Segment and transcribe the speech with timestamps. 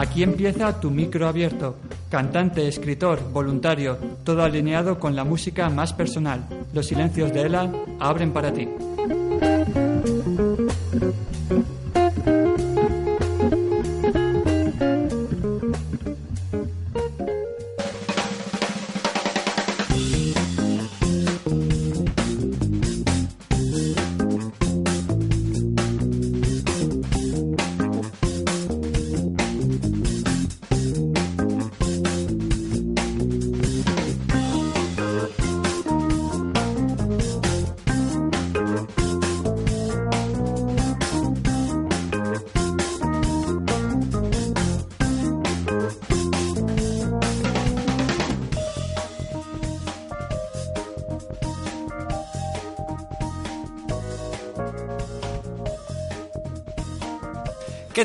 [0.00, 1.76] Aquí empieza tu micro abierto.
[2.08, 6.48] Cantante, escritor, voluntario, todo alineado con la música más personal.
[6.72, 8.66] Los silencios de Ela abren para ti.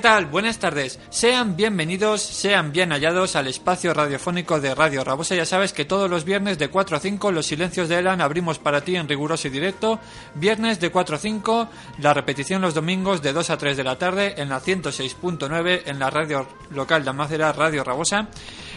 [0.06, 0.28] Tal?
[0.28, 1.00] Buenas tardes.
[1.10, 5.34] Sean bienvenidos, sean bien hallados al espacio radiofónico de Radio Rabosa.
[5.34, 8.60] Ya sabes que todos los viernes de 4 a 5 los silencios de Elan abrimos
[8.60, 10.00] para ti en riguroso y directo.
[10.36, 13.98] Viernes de 4 a 5, la repetición los domingos de 2 a 3 de la
[13.98, 18.28] tarde en la 106.9 en la radio local de Almácera, Radio Rabosa.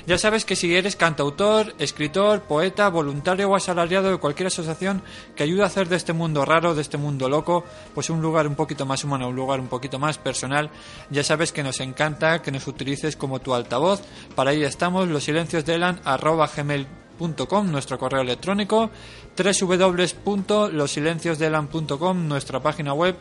[0.09, 5.03] Ya sabes que si eres cantautor, escritor, poeta, voluntario o asalariado de cualquier asociación
[5.37, 8.47] que ayude a hacer de este mundo raro, de este mundo loco, pues un lugar
[8.47, 10.71] un poquito más humano, un lugar un poquito más personal,
[11.11, 14.01] ya sabes que nos encanta que nos utilices como tu altavoz.
[14.35, 18.91] Para ahí estamos, los silencios de Elan, arroba gmail.com, nuestro correo electrónico,
[19.37, 23.15] www.losilenciosdelan.com, nuestra página web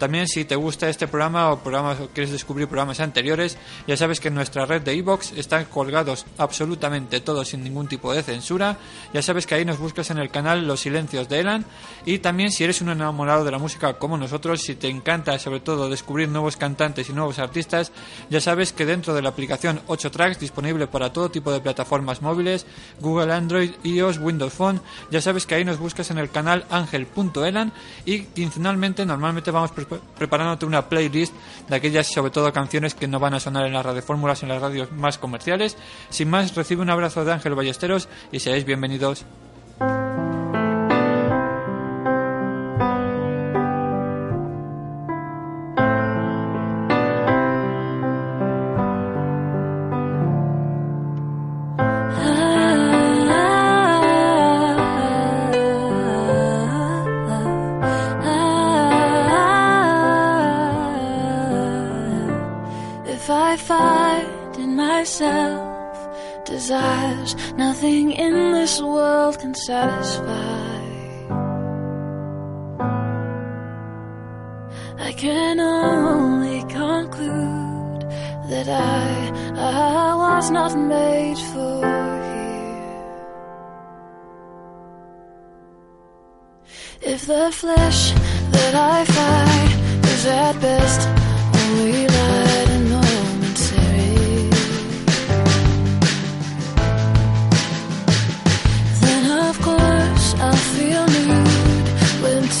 [0.00, 4.28] también si te gusta este programa o programas, quieres descubrir programas anteriores, ya sabes que
[4.28, 8.78] en nuestra red de iBox están colgados absolutamente todos sin ningún tipo de censura.
[9.12, 11.66] Ya sabes que ahí nos buscas en el canal Los Silencios de Elan.
[12.06, 15.60] Y también si eres un enamorado de la música como nosotros, si te encanta sobre
[15.60, 17.92] todo descubrir nuevos cantantes y nuevos artistas,
[18.30, 22.22] ya sabes que dentro de la aplicación 8 Tracks, disponible para todo tipo de plataformas
[22.22, 22.64] móviles,
[23.00, 24.80] Google Android, iOS, Windows Phone,
[25.10, 27.72] ya sabes que ahí nos buscas en el canal angel.elan
[28.06, 29.72] y quincenalmente normalmente vamos
[30.16, 31.34] preparándote una playlist
[31.68, 34.62] de aquellas, sobre todo, canciones que no van a sonar en las radiofórmulas, en las
[34.62, 35.76] radios más comerciales.
[36.08, 39.24] Sin más, recibe un abrazo de Ángel Ballesteros y seáis bienvenidos.
[66.60, 70.80] Desires nothing in this world can satisfy.
[75.08, 78.02] I can only conclude
[78.52, 79.04] that I,
[79.56, 81.80] I was not made for
[82.28, 82.90] here.
[87.14, 88.12] If the flesh
[88.54, 89.72] that I fight
[90.12, 91.00] is at best
[91.60, 92.09] only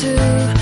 [0.00, 0.59] to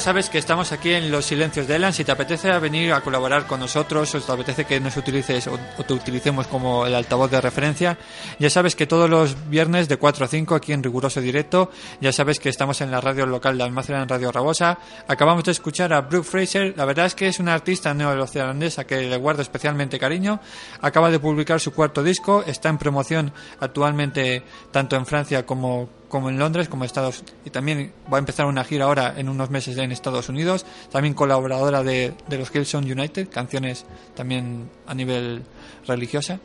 [0.00, 1.92] Sabes que estamos aquí en Los Silencios de Elan.
[1.92, 5.58] Si te apetece venir a colaborar con nosotros o te apetece que nos utilices o,
[5.76, 7.98] o te utilicemos como el altavoz de referencia,
[8.38, 11.70] ya sabes que todos los viernes de 4 a 5 aquí en riguroso directo,
[12.00, 14.78] ya sabes que estamos en la radio local de Almacena en Radio Rabosa.
[15.06, 16.74] Acabamos de escuchar a Brooke Fraser.
[16.78, 20.40] La verdad es que es una artista neozelandesa que le guardo especialmente cariño.
[20.80, 22.42] Acaba de publicar su cuarto disco.
[22.46, 27.92] Está en promoción actualmente tanto en Francia como como en Londres, como Estados y también
[28.12, 32.12] va a empezar una gira ahora en unos meses en Estados Unidos, también colaboradora de,
[32.28, 35.42] de los Hillsong United, canciones también a nivel
[35.86, 36.38] religiosa.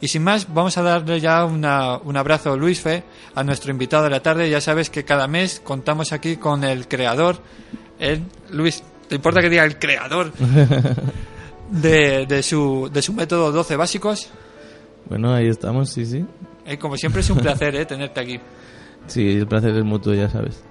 [0.00, 3.02] Y sin más, vamos a darle ya una- un abrazo, Luis Fe,
[3.34, 4.48] a nuestro invitado de la tarde.
[4.48, 7.42] Ya sabes que cada mes contamos aquí con el creador,
[7.98, 10.32] el, Luis, ¿te importa que diga el creador
[11.70, 14.28] de, de, su, de su método 12 básicos?
[15.08, 16.24] Bueno, ahí estamos, sí, sí.
[16.66, 18.38] Eh, como siempre es un placer eh, tenerte aquí.
[19.08, 20.62] Sí, el placer es mutuo, ya sabes.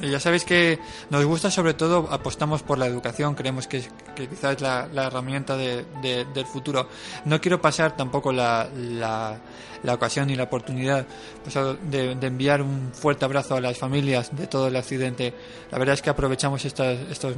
[0.00, 0.78] Eh, Ya sabéis que
[1.10, 3.82] nos gusta sobre todo, apostamos por la educación, creemos que,
[4.16, 6.88] que quizás es la, herramienta de- de- del futuro.
[7.26, 9.38] No quiero pasar tampoco la, la,
[9.82, 11.06] la ocasión y la oportunidad
[11.44, 11.54] pues,
[11.90, 15.34] de, de enviar un fuerte abrazo a las familias de todo el accidente.
[15.70, 17.34] La verdad es que aprovechamos estas, estos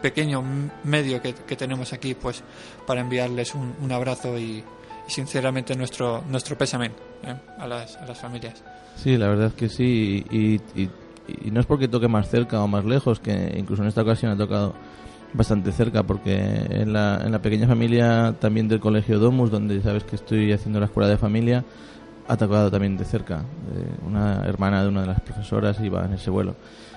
[0.00, 0.42] pequeños
[0.84, 2.42] medios que, que tenemos aquí pues
[2.86, 4.64] para enviarles un, un abrazo y,
[5.06, 6.86] y sinceramente nuestro, nuestro pésame
[7.24, 8.54] eh, a, las, a las familias.
[8.96, 10.24] Sí, la verdad es que sí.
[10.30, 10.90] Y, y-
[11.44, 14.32] y no es porque toque más cerca o más lejos, que incluso en esta ocasión
[14.32, 14.74] ha tocado
[15.32, 20.02] bastante cerca, porque en la, en la pequeña familia también del colegio Domus, donde sabes
[20.02, 21.64] que estoy haciendo la escuela de familia,
[22.26, 23.38] ha tocado también de cerca.
[23.38, 26.56] Eh, una hermana de una de las profesoras iba en ese vuelo.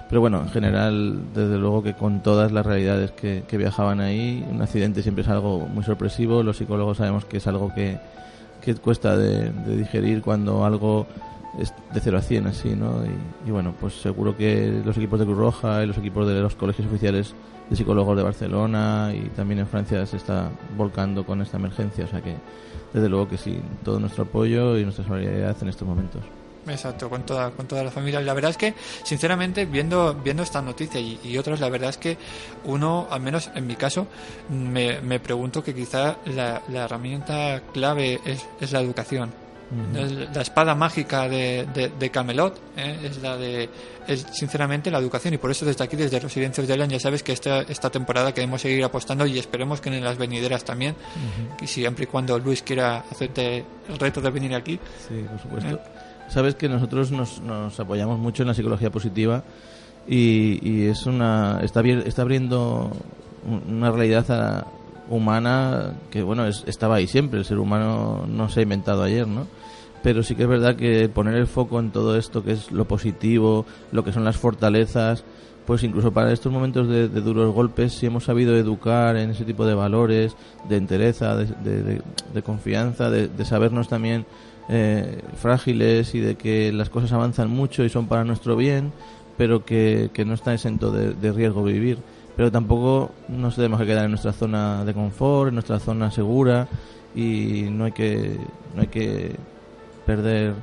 [0.09, 4.43] Pero bueno, en general, desde luego que con todas las realidades que, que viajaban ahí,
[4.51, 6.41] un accidente siempre es algo muy sorpresivo.
[6.43, 7.99] Los psicólogos sabemos que es algo que,
[8.61, 11.05] que cuesta de, de digerir cuando algo
[11.59, 13.03] es de 0 a 100 así, ¿no?
[13.45, 16.55] Y, bueno, pues seguro que los equipos de Cruz Roja y los equipos de los
[16.55, 17.33] colegios oficiales
[17.69, 22.07] de psicólogos de Barcelona y también en Francia se está volcando con esta emergencia, o
[22.07, 22.35] sea que
[22.93, 26.21] desde luego que sí, todo nuestro apoyo y nuestra solidaridad en estos momentos.
[26.67, 28.21] Exacto, con toda, con toda la familia.
[28.21, 31.97] La verdad es que, sinceramente, viendo, viendo esta noticia y, y otras, la verdad es
[31.97, 32.17] que
[32.65, 34.07] uno, al menos en mi caso,
[34.49, 39.42] me, me pregunto que quizá la, la herramienta clave es, es la educación.
[39.95, 42.99] Es La espada mágica de, de, de Camelot ¿eh?
[43.03, 43.69] es la de,
[44.07, 46.99] es sinceramente la educación y por eso desde aquí, desde los silencios de Elan, ya
[46.99, 50.95] sabes que esta, esta temporada queremos seguir apostando y esperemos que en las venideras también,
[51.59, 55.79] y siempre y cuando Luis quiera hacerte el reto de venir aquí, Sí, por supuesto.
[56.29, 59.43] Sabes que nosotros nos, nos apoyamos mucho en la psicología positiva
[60.07, 62.91] y, y es una está, está abriendo
[63.45, 64.67] un- una realidad a-
[65.15, 67.39] humana que bueno es- estaba ahí siempre.
[67.39, 69.47] El ser humano no se ha inventado ayer, ¿no?
[70.01, 72.85] Pero sí que es verdad que poner el foco en todo esto que es lo
[72.85, 75.23] positivo, lo que son las fortalezas,
[75.65, 79.65] pues incluso para estos momentos de, duros golpes, si hemos sabido educar en ese tipo
[79.65, 80.35] de valores,
[80.67, 82.01] de entereza, de,
[82.43, 84.25] confianza, de, sabernos también
[84.67, 88.91] eh, frágiles y de que las cosas avanzan mucho y son para nuestro bien,
[89.37, 91.99] pero que, que no está exento de riesgo vivir.
[92.35, 96.67] Pero tampoco nos tenemos que quedar en nuestra zona de confort, en nuestra zona segura
[97.15, 98.37] y no hay que,
[98.75, 99.35] no hay que
[100.05, 100.53] perder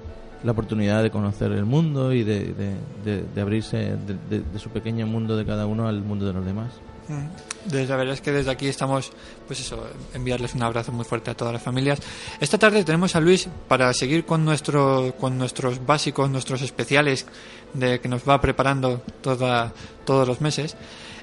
[0.43, 2.75] la oportunidad de conocer el mundo y de, de,
[3.05, 3.97] de- de abrirse
[4.31, 6.71] de, su pequeño mundo de cada uno al mundo de los demás.
[7.11, 7.71] Mm.
[7.71, 9.12] Desde, la verdad es que desde aquí estamos,
[9.47, 11.99] pues eso, enviarles un abrazo muy fuerte a todas las familias.
[12.40, 17.26] Esta tarde tenemos a Luis para seguir con nuestro, con nuestros básicos, nuestros especiales
[17.75, 19.73] de que nos va preparando toda,
[20.07, 20.76] todos los meses.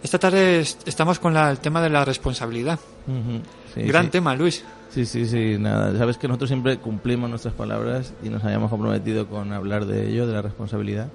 [0.04, 2.80] Esta tarde est- estamos con la- el tema de la responsabilidad.
[3.08, 3.42] Ujú,
[3.74, 4.12] sí, Gran sí.
[4.12, 4.64] tema, Luis.
[4.94, 5.98] Sí, sí, sí, nada.
[5.98, 10.28] Sabes que nosotros siempre cumplimos nuestras palabras y nos habíamos comprometido con hablar de ello,
[10.28, 11.08] de la responsabilidad.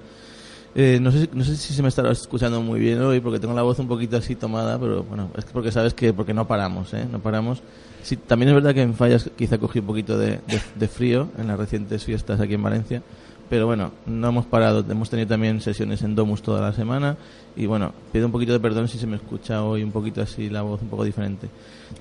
[0.75, 3.53] Eh, no, sé, no sé si se me estará escuchando muy bien hoy porque tengo
[3.53, 6.47] la voz un poquito así tomada, pero bueno, es que porque sabes que porque no
[6.47, 7.05] paramos, ¿eh?
[7.11, 7.61] No paramos.
[8.01, 11.29] Sí, también es verdad que en Fallas quizá cogí un poquito de, de- de frío
[11.37, 13.03] en las recientes fiestas aquí en Valencia,
[13.51, 14.83] pero bueno, no hemos parado.
[14.89, 17.17] Hemos tenido también sesiones en Domus toda la semana
[17.55, 20.49] y bueno, pido un poquito de perdón si se me escucha hoy un poquito así
[20.49, 21.49] la voz un poco diferente.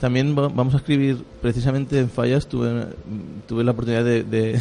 [0.01, 2.87] También va- vamos a escribir, precisamente en Fallas tuve,
[3.47, 4.59] tuve la oportunidad de, de,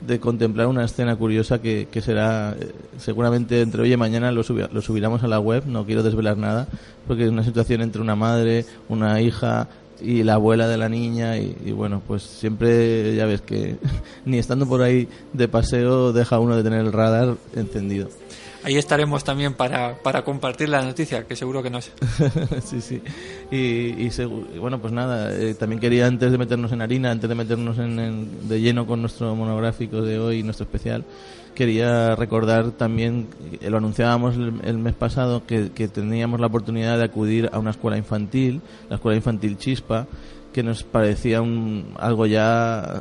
[0.00, 4.42] de contemplar una escena curiosa que, que será eh, seguramente entre hoy y mañana lo,
[4.44, 6.68] subi- lo subiremos a la web, no quiero desvelar nada,
[7.06, 9.68] porque es una situación entre una madre, una hija
[10.00, 13.76] y la abuela de la niña y, y bueno, pues siempre ya ves que
[14.26, 18.08] ni estando por ahí de paseo deja uno de tener el radar encendido.
[18.66, 21.92] Ahí estaremos también para, para compartir la noticia, que seguro que nos...
[22.64, 23.00] sí, sí.
[23.48, 24.10] Y, y
[24.58, 28.48] bueno, pues nada, eh, también quería antes de meternos en harina, antes de meternos en,
[28.48, 31.04] de lleno con nuestro monográfico de hoy, nuestro especial,
[31.54, 33.28] quería recordar también,
[33.60, 37.60] eh, lo anunciábamos el, el mes pasado, que, que teníamos la oportunidad de acudir a
[37.60, 40.08] una escuela infantil, la escuela infantil Chispa,
[40.52, 43.00] que nos parecía un, algo ya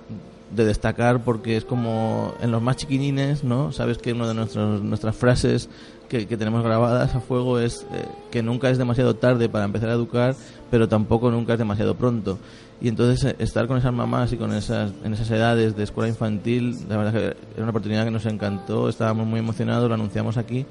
[0.52, 3.72] de destacar porque es como en los más chiquinines, ¿no?
[3.72, 5.70] Sabes que una de nuestros, nuestras frases
[6.08, 9.90] que, que tenemos grabadas a fuego es eh, que nunca es demasiado tarde para empezar
[9.90, 10.36] a educar,
[10.70, 12.38] pero tampoco nunca es demasiado pronto.
[12.82, 16.10] Y entonces eh, estar con esas mamás y con esas, en esas edades de escuela
[16.10, 20.38] infantil, la verdad que era una oportunidad que nos encantó, estábamos muy emocionados, lo anunciamos
[20.38, 20.66] aquí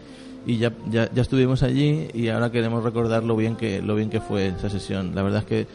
[0.46, 4.10] y ya, ya, ya estuvimos allí y ahora queremos recordar lo bien que, lo bien
[4.10, 5.14] que fue esa sesión.
[5.14, 5.66] La verdad es que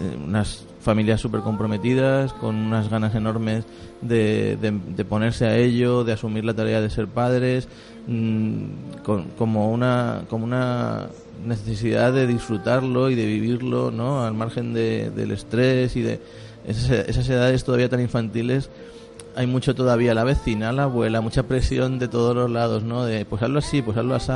[0.00, 3.64] eh, unas familias súper comprometidas, con unas ganas enormes
[4.00, 7.68] de, de, ponerse a ello, de asumir la tarea de ser padres,
[8.06, 8.64] mm,
[9.04, 11.08] con- como, una, como una
[11.46, 14.24] necesidad de disfrutarlo y de vivirlo, ¿no?
[14.24, 16.20] Al margen de- del estrés y de
[16.66, 18.68] esas, esas edades todavía tan infantiles
[19.36, 23.04] hay mucho todavía la vecina, la abuela, mucha presión de todos los lados, ¿no?
[23.04, 24.32] De pues hazlo así, pues hazlo así.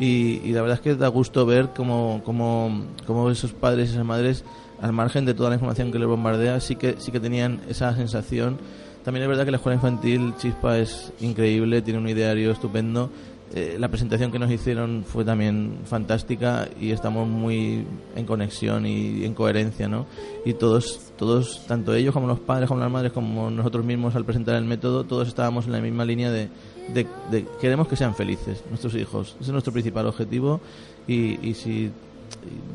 [0.00, 3.92] Y, y la verdad es que da gusto ver cómo, cómo, cómo esos padres y
[3.92, 4.42] esas madres,
[4.82, 7.94] al margen de toda la información que les bombardea, sí que, sí que tenían esa
[7.94, 8.58] sensación.
[9.04, 13.08] También es verdad que la escuela infantil Chispa es increíble, tiene un ideario estupendo.
[13.54, 17.84] Eh, la presentación que nos hicieron fue también fantástica y estamos muy
[18.16, 20.06] en conexión y en coherencia, ¿no?
[20.44, 24.24] Y todos, todos, tanto ellos como los padres, como las madres, como nosotros mismos al
[24.24, 26.48] presentar el método, todos estábamos en la misma línea de,
[26.94, 29.36] de, de queremos que sean felices nuestros hijos.
[29.38, 30.60] Ese es nuestro principal objetivo
[31.06, 31.92] y, y si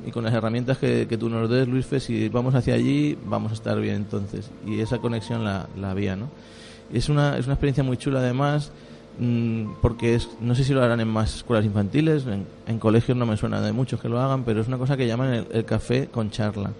[0.06, 3.18] y, con las herramientas que, que tú nos des, Luis Fe, si vamos hacia allí,
[3.26, 4.50] vamos a estar bien entonces.
[4.66, 6.30] Y esa conexión la, la había, ¿no?
[6.94, 8.72] Es una, es una experiencia muy chula además,
[9.20, 13.18] mm, porque es, no sé si lo harán en más escuelas infantiles, en, en colegios
[13.18, 15.48] no me suena de muchos que lo hagan, pero es una cosa que llaman el,
[15.52, 16.72] el café con charla.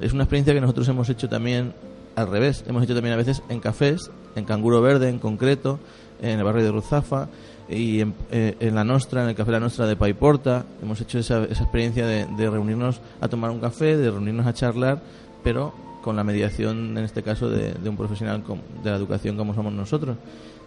[0.00, 1.72] Es una experiencia que nosotros hemos hecho también
[2.16, 5.78] al revés, hemos hecho también a veces en cafés, en Canguro Verde en concreto,
[6.20, 7.28] en el barrio de Ruzafa
[7.68, 11.18] y en, eh, en la Nostra, en el Café La Nostra de Paiporta, hemos hecho
[11.18, 15.00] esa, esa experiencia de, de reunirnos a tomar un café, de reunirnos a charlar,
[15.42, 18.42] pero con la mediación, en este caso, de, de un profesional
[18.84, 20.16] de la educación como somos nosotros.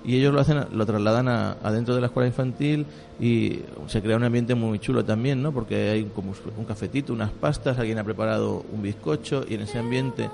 [0.04, 2.86] Y ellos lo hacen, lo trasladan a, adentro de la escuela infantil
[3.20, 5.54] y se crea un ambiente muy chulo también, ¿no?
[5.54, 9.80] Porque hay como un cafetito, unas pastas, alguien ha preparado un bizcocho y en ese
[9.80, 10.30] ambiente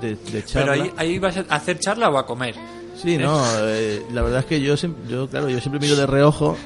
[0.00, 0.72] de, de Pero charla...
[0.72, 2.54] ahí, ahí vas a hacer charla o a comer.
[2.96, 6.06] Sí, no, eh, la verdad es que yo, siem- yo, claro, yo siempre miro de
[6.06, 6.56] reojo.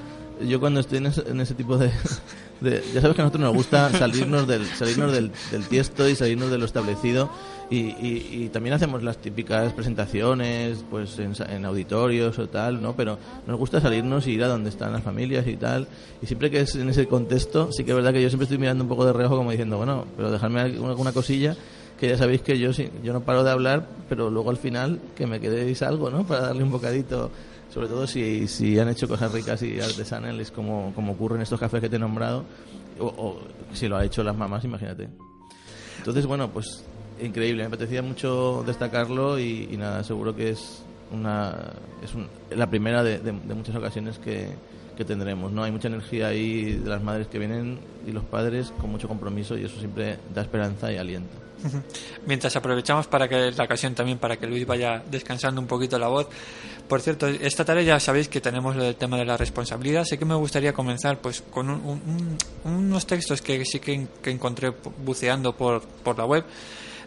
[0.47, 1.91] Yo cuando estoy en ese, en ese tipo de,
[2.61, 6.15] de- Ya sabes que a nosotros nos gusta salirnos del, salirnos del, del tiesto y
[6.15, 7.29] salirnos de lo establecido.
[7.71, 12.95] Y, y, y también hacemos las típicas presentaciones pues en, en auditorios o tal, ¿no?
[12.97, 15.87] Pero nos gusta salirnos y ir a donde están las familias y tal.
[16.23, 18.59] Y siempre que es en ese contexto, sí que es verdad que yo siempre estoy
[18.59, 21.57] mirando un poco de reojo como diciendo, bueno, pero dejarme alguna cosilla
[21.99, 22.71] que ya sabéis que yo
[23.03, 26.25] yo no paro de hablar, pero luego al final que me quedéis algo, ¿no?
[26.25, 27.31] Para darle un bocadito,
[27.73, 31.59] sobre todo si, si han hecho cosas ricas y artesanales como, como ocurre en estos
[31.59, 32.45] cafés que te he nombrado,
[33.01, 33.39] o,
[33.73, 35.09] si lo ha hecho las mamás, imagínate.
[35.99, 36.85] Entonces, bueno, pues
[37.21, 43.03] increíble, me apetecía mucho destacarlo y, nada, seguro que es una es un- la primera
[43.03, 44.51] de muchas ocasiones que,
[44.97, 45.63] que tendremos, ¿no?
[45.65, 49.57] Hay mucha energía ahí de las madres que vienen y los padres con mucho compromiso
[49.57, 51.48] y eso siempre da esperanza y aliento.
[52.27, 56.09] Mientras aprovechamos para que la ocasión también para que Luis vaya descansando un poquito la
[56.09, 56.29] voz.
[56.89, 60.05] Por cierto, esta tarde ya sabéis que tenemos el tema de la responsabilidad.
[60.05, 64.73] Sé que me gustaría comenzar pues con un- unos textos que sí que, que encontré
[65.05, 66.45] buceando por, por la web.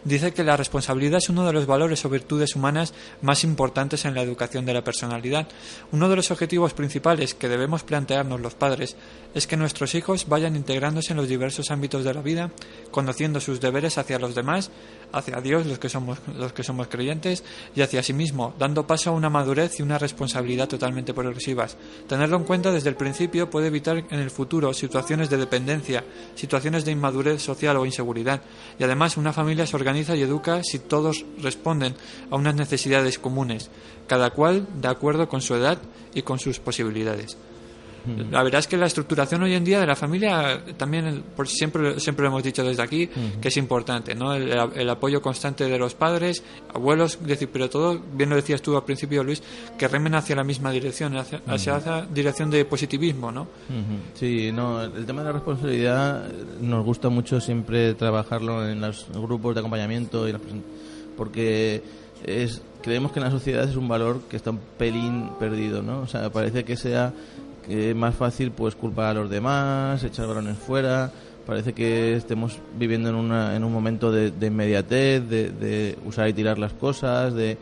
[0.04, 4.14] Dice que la responsabilidad es uno de los valores o virtudes humanas más importantes en
[4.14, 5.46] la educación de la personalidad.
[5.92, 8.96] Uno de los objetivos principales que debemos plantearnos los padres
[9.32, 12.50] es que nuestros hijos vayan integrándose en los diversos ámbitos de la vida,
[12.90, 14.72] conociendo sus deberes hacia los demás,
[15.12, 19.10] hacia Dios, los que somos los que somos creyentes, y hacia sí mismo, dando paso
[19.10, 21.76] a una madurez y una responsabilidad totalmente progresivas.
[22.08, 26.04] Tenerlo en cuenta desde el principio puede evitar en el futuro situaciones de dependencia,
[26.34, 28.42] situaciones de inmadurez social o inseguridad,
[28.78, 31.94] y además una familia se organiza y educa si todos responden
[32.30, 33.70] a unas necesidades comunes,
[34.06, 35.78] cada cual de acuerdo con su edad
[36.14, 37.36] y con sus posibilidades.
[38.30, 42.00] La verdad es que la estructuración hoy en día de la familia también, por siempre,
[42.00, 43.08] siempre lo hemos dicho desde aquí,
[43.40, 44.34] que es importante, ¿no?
[44.34, 46.42] El, el apoyo constante de los padres,
[46.74, 49.42] abuelos, decir, pero todo, bien lo decías tú al principio, Luis,
[49.78, 53.46] que remen hacia la misma dirección, hacia, hacia esa dirección de positivismo, ¿no?
[54.14, 59.06] Sí, no, el tema de la responsabilidad eh, nos gusta mucho siempre trabajarlo en los
[59.12, 60.42] grupos de acompañamiento y las
[61.16, 61.82] porque
[62.24, 66.00] es creemos que en la sociedad es un valor que está un pelín perdido, ¿no?
[66.00, 67.12] O sea, parece que sea
[67.66, 71.10] que es más fácil pues culpar a los demás, echar balones fuera.
[71.46, 76.28] Parece que estemos viviendo en, una, en un momento de, de inmediatez, de, de usar
[76.28, 77.58] y tirar las cosas, de,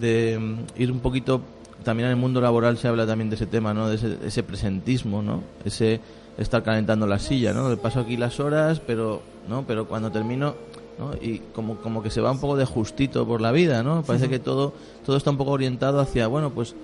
[0.00, 1.40] de mm, ir un poquito.
[1.82, 3.88] También en el mundo laboral se habla también de ese tema, ¿no?
[3.88, 5.42] De ese, ese presentismo, ¿no?
[5.64, 6.00] Ese
[6.38, 7.68] estar calentando la silla, ¿no?
[7.68, 9.64] Le paso aquí las horas, pero, ¿no?
[9.66, 10.54] Pero cuando termino,
[10.98, 11.14] ¿no?
[11.20, 14.02] Y como, como que se va un poco de justito por la vida, ¿no?
[14.02, 14.74] Parece que todo,
[15.04, 16.74] todo está un poco orientado hacia, bueno, pues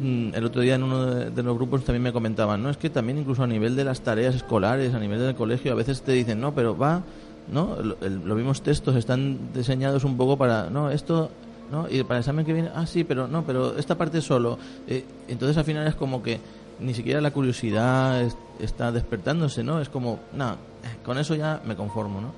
[0.00, 2.70] el otro día en uno de, los grupos también me comentaban, ¿no?
[2.70, 5.74] Es que también incluso a nivel de las tareas escolares, a nivel del colegio, a
[5.76, 7.02] veces te dicen, no, pero va,
[7.52, 7.76] ¿no?
[8.00, 11.30] Los mismos textos están diseñados un poco para, no, esto,
[11.70, 11.88] ¿no?
[11.88, 14.58] Y para el examen que viene, ah, sí, pero no, pero esta parte solo.
[14.88, 16.40] Eh, entonces al final es como que
[16.80, 19.80] ni siquiera la curiosidad es- está despertándose, ¿no?
[19.80, 20.56] Es como, nada,
[21.04, 22.32] con eso ya me conformo, ¿no?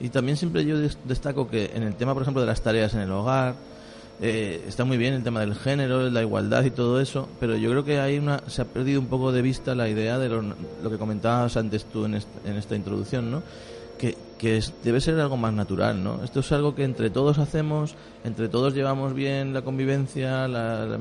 [0.00, 2.92] Y también siempre yo des- destaco que en el tema, por ejemplo, de las tareas
[2.94, 3.54] en el hogar,
[4.20, 7.70] eh, está muy bien el tema del género, la igualdad y todo eso, pero yo
[7.70, 10.42] creo que hay una, se ha perdido un poco de vista la idea de lo,
[10.90, 13.42] que comentabas antes tú en, est- en esta introducción, ¿no?
[13.98, 16.22] Que, que es- debe ser algo más natural, ¿no?
[16.24, 20.98] Esto es algo que entre todos hacemos, entre todos llevamos bien la convivencia, la-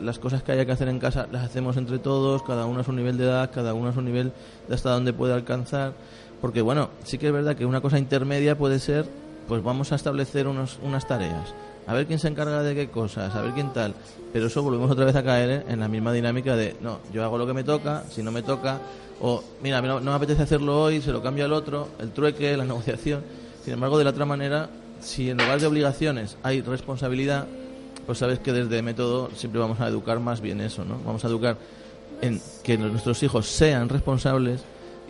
[0.00, 2.84] las cosas que haya que hacer en casa las hacemos entre todos, cada uno a
[2.84, 4.32] su nivel de edad, cada uno a su nivel
[4.68, 5.92] de hasta dónde puede alcanzar,
[6.40, 9.06] porque bueno, sí que es verdad que una cosa intermedia puede ser,
[9.48, 11.54] pues vamos a establecer unos, unas tareas,
[11.86, 13.94] a ver quién se encarga de qué cosas, a ver quién tal,
[14.32, 17.38] pero eso volvemos otra vez a caer en la misma dinámica de, no, yo hago
[17.38, 18.80] lo que me toca, si no me toca,
[19.20, 22.64] o mira, no me apetece hacerlo hoy, se lo cambio al otro, el trueque, la
[22.66, 23.22] negociación.
[23.64, 24.68] Sin embargo, de la otra manera,
[25.00, 27.46] si en lugar de obligaciones hay responsabilidad,
[28.04, 30.98] pues sabes que desde método siempre vamos a educar más bien eso, ¿no?
[31.04, 31.56] Vamos a educar
[32.20, 34.60] en que nuestros hijos sean responsables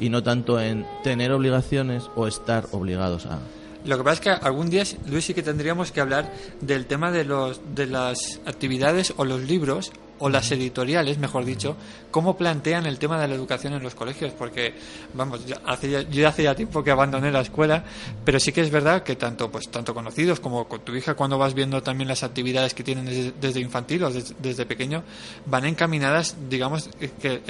[0.00, 3.38] y no tanto en tener obligaciones o estar obligados a.
[3.86, 7.10] Lo que pasa es que algún día, Luis, sí que tendríamos que hablar del tema
[7.10, 11.76] de, los, de las actividades o los libros o las editoriales, mejor dicho,
[12.10, 14.74] cómo plantean el tema de la educación en los colegios, porque,
[15.12, 17.84] vamos, ya hace ya- yo hace ya tiempo que abandoné la escuela,
[18.24, 21.36] pero sí que es verdad que tanto, pues, tanto conocidos como con tu hija, cuando
[21.36, 25.04] vas viendo también las actividades que tienen desde, desde infantil o des- desde, pequeño,
[25.44, 27.42] van encaminadas, digamos, eh, que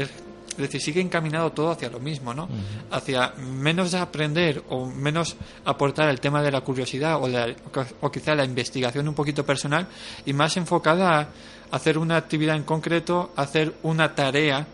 [0.56, 2.48] es decir, sigue encaminado todo hacia lo mismo, ¿no?
[2.90, 7.54] Hacia menos aprender o menos aportar el tema de la curiosidad o, la-
[8.00, 9.86] o quizá la investigación un poquito personal
[10.24, 11.28] y más enfocada a
[11.70, 14.66] hacer una actividad en concreto, hacer una tarea.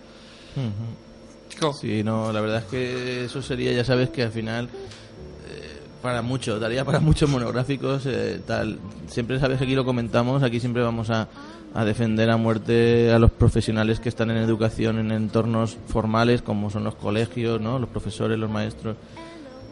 [1.48, 5.80] Chico, Sí, no, la verdad es que eso sería, ya sabes que al final eh,
[6.02, 8.78] para mucho, daría para muchos monográficos, eh, tal.
[9.06, 11.28] Siempre sabes que aquí lo comentamos, aquí siempre vamos a,
[11.74, 16.70] a defender a muerte a los profesionales que están en educación en entornos formales como
[16.70, 17.78] son los colegios, ¿no?
[17.78, 18.96] Los profesores, los maestros.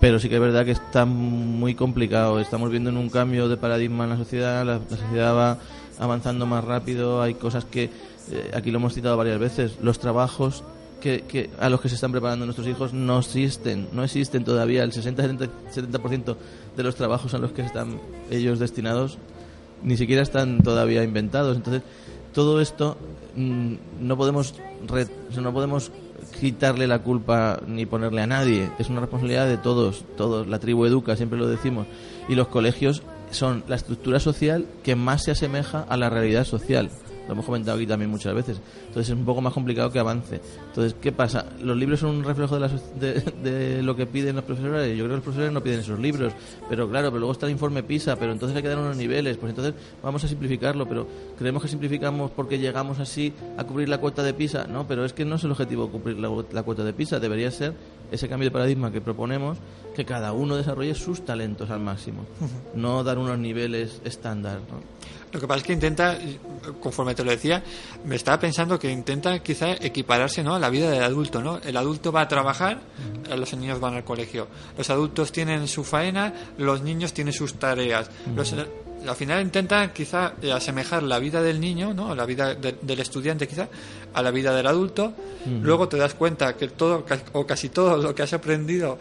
[0.01, 2.41] Pero sí que es verdad que está muy complicado.
[2.41, 5.59] Estamos viendo en un cambio de paradigma en la sociedad, la, sociedad va
[5.99, 7.91] avanzando más rápido, hay cosas que,
[8.31, 10.65] eh, aquí lo hemos citado varias veces, los trabajos
[11.03, 14.83] que, que a los que se están preparando nuestros hijos no existen, no existen todavía.
[14.85, 16.37] El 60-70% 70%
[16.77, 19.19] de los trabajos a los que están ellos destinados
[19.83, 21.57] ni siquiera están todavía inventados.
[21.57, 21.83] Entonces,
[22.33, 22.97] todo esto
[23.37, 24.55] mm, no podemos
[24.87, 25.09] re-
[25.41, 25.91] no podemos
[26.41, 28.71] quitarle la culpa ni ponerle a nadie.
[28.79, 30.47] Es una responsabilidad de todos, todos.
[30.47, 31.87] La tribu educa, siempre lo decimos.
[32.29, 36.91] Y los colegios son la estructura social que más se asemeja a la realidad social.
[37.31, 38.61] Lo hemos comentado aquí también muchas veces.
[38.89, 40.41] Entonces es un poco más complicado que avance.
[40.67, 41.47] Entonces, ¿qué pasa?
[41.63, 44.89] ¿Los libros son un reflejo de, la de, de lo que piden los profesores?
[44.99, 46.33] Yo creo que los profesores no piden esos libros.
[46.69, 49.37] Pero claro, pero luego está el informe PISA, pero entonces hay que dar unos niveles.
[49.37, 51.07] Pues entonces vamos a simplificarlo, pero
[51.39, 54.67] creemos que simplificamos porque llegamos así a cubrir la cuota de PISA.
[54.67, 57.21] No, pero es que no es el objetivo cubrir la, la cuota de PISA.
[57.21, 57.75] Debería ser
[58.11, 59.59] ese cambio de paradigma que proponemos,
[59.95, 62.25] que cada uno desarrolle sus talentos al máximo.
[62.75, 64.59] No dar unos niveles estándar.
[64.69, 64.81] ¿no?
[65.33, 66.19] Lo que pasa es que intenta,
[66.81, 67.63] conforme te lo decía,
[68.05, 70.57] me estaba pensando que intenta quizá equipararse ¿no?
[70.57, 71.41] a la vida del adulto.
[71.41, 71.59] ¿no?
[71.59, 72.81] El adulto va a trabajar,
[73.37, 74.49] los niños van al colegio.
[74.77, 78.11] Los adultos tienen su faena, los niños tienen sus tareas.
[78.35, 78.55] Los-
[79.09, 82.15] al final intenta quizá asemejar la vida del niño, ¿no?
[82.15, 83.69] la vida de- del estudiante quizá,
[84.15, 85.13] a la vida del adulto.
[85.63, 88.99] Luego te das cuenta que todo o casi todo lo que has aprendido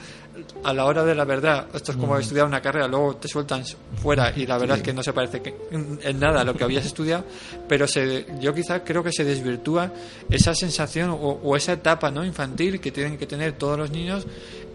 [0.64, 3.64] a la hora de la verdad, esto es como estudiar una carrera, luego te sueltan
[4.02, 6.64] fuera y la verdad es que no se parece que- en nada a lo que
[6.64, 7.26] habías estudiado,
[7.68, 9.92] pero se, yo quizá creo que se desvirtúa
[10.30, 14.26] esa sensación o, o esa etapa no infantil que tienen que tener todos los niños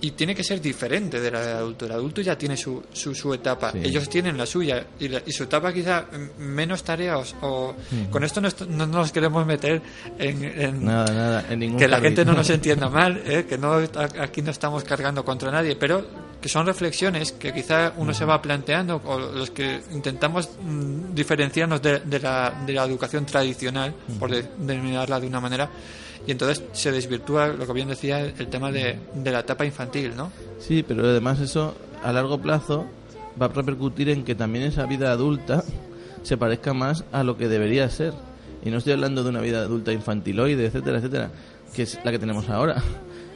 [0.02, 1.86] y tiene que ser diferente de la del adulto.
[1.86, 3.78] El adulto ya tiene su, su, su etapa, Sí.
[3.84, 6.04] ellos tienen la suya y, la- y su etapa quizá
[6.38, 7.74] menos tareas o
[8.10, 9.80] con esto no, no nos queremos meter
[10.30, 13.46] en, en- Nada, nada, en ningún que la gente no nos entienda mal, ¿eh?
[13.48, 13.74] que no
[14.20, 16.04] aquí no estamos cargando contra nadie, pero
[16.40, 21.80] que son reflexiones que quizá uno se va planteando o los que intentamos mm, diferenciarnos
[21.80, 25.70] de, de la, de la educación tradicional, por de- denominarla de una manera,
[26.26, 30.12] y entonces se desvirtúa, lo que bien decía, el tema de, de la etapa infantil,
[30.16, 30.30] ¿no?
[30.58, 32.87] Sí, pero además eso a largo plazo
[33.40, 35.64] va a repercutir en que también esa vida adulta
[36.22, 38.12] se parezca más a lo que debería ser.
[38.64, 41.31] Y no estoy hablando de una vida adulta infantiloide, etcétera, etcétera,
[41.74, 42.83] que es la que tenemos ahora.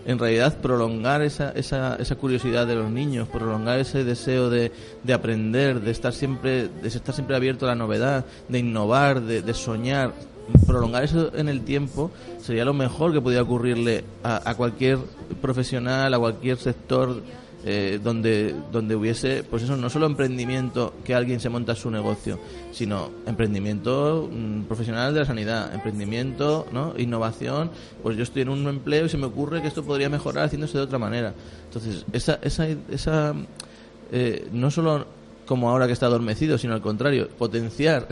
[0.07, 4.73] En realidad, prolongar esa, esa, esa curiosidad de los niños, prolongar ese deseo de,
[5.05, 9.43] de aprender, de estar siempre, de estar siempre abierto a la novedad, de innovar, de,
[9.43, 10.15] de soñar,
[10.67, 12.11] prolongar eso en el tiempo
[12.41, 14.99] sería lo mejor que podía ocurrirle a cualquier
[15.43, 17.21] profesional, a cualquier sector
[17.65, 22.39] eh, donde, donde hubiese, pues eso, no solo emprendimiento que alguien se monta su negocio,
[22.73, 26.95] sino emprendimiento mm, profesional de la sanidad, emprendimiento, ¿no?
[26.97, 27.71] innovación,
[28.03, 30.79] pues yo estoy en un empleo y se me ocurre que esto podría mejorar haciéndose
[30.79, 31.35] de otra manera.
[31.65, 33.35] Entonces, esa, esa, esa
[34.13, 35.07] eh, no solo
[35.47, 38.07] como ahora que está adormecido, sino al contrario, potenciar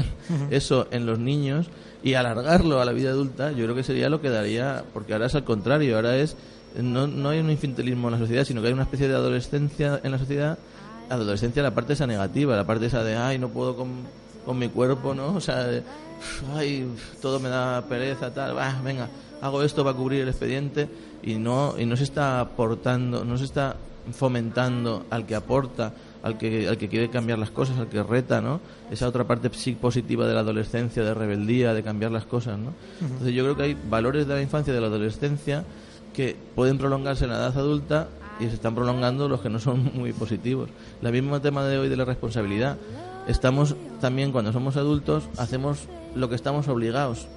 [0.51, 1.69] eso en los niños
[2.03, 5.27] y alargarlo a la vida adulta, yo creo que sería lo que daría, porque ahora
[5.27, 6.37] es al contrario, ahora es,
[6.83, 10.01] no, no hay un infantilismo en la sociedad, sino que hay una especie de adolescencia
[10.03, 10.59] en la sociedad,
[11.09, 13.89] adolescencia la parte esa negativa, la parte esa de, ay, no puedo con,
[14.45, 15.35] con mi cuerpo, ¿no?
[15.35, 15.83] O sea, de,
[16.55, 16.89] ay,
[17.21, 19.09] todo me da pereza, tal, bah, venga,
[19.41, 20.89] hago esto para cubrir el expediente
[21.23, 23.77] y no, y no se está aportando, no se está
[24.13, 28.41] fomentando al que aporta, al que, al que quiere cambiar las cosas, al que reta,
[28.41, 28.61] ¿no?
[28.91, 32.73] Esa otra parte positiva de la adolescencia, de rebeldía, de cambiar las cosas, ¿no?
[33.01, 35.65] Entonces yo creo que hay valores de la infancia y de la adolescencia
[36.17, 38.09] que pueden prolongarse en la edad adulta
[38.41, 40.71] y se están prolongando los que no son muy positivos.
[41.03, 42.79] La misma tema de hoy de la responsabilidad.
[43.29, 47.29] Estamos también cuando somos adultos hacemos lo que estamos obligados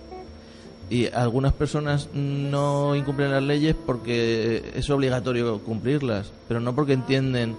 [0.90, 7.56] y algunas personas no incumplen las leyes porque es obligatorio cumplirlas, pero no porque entienden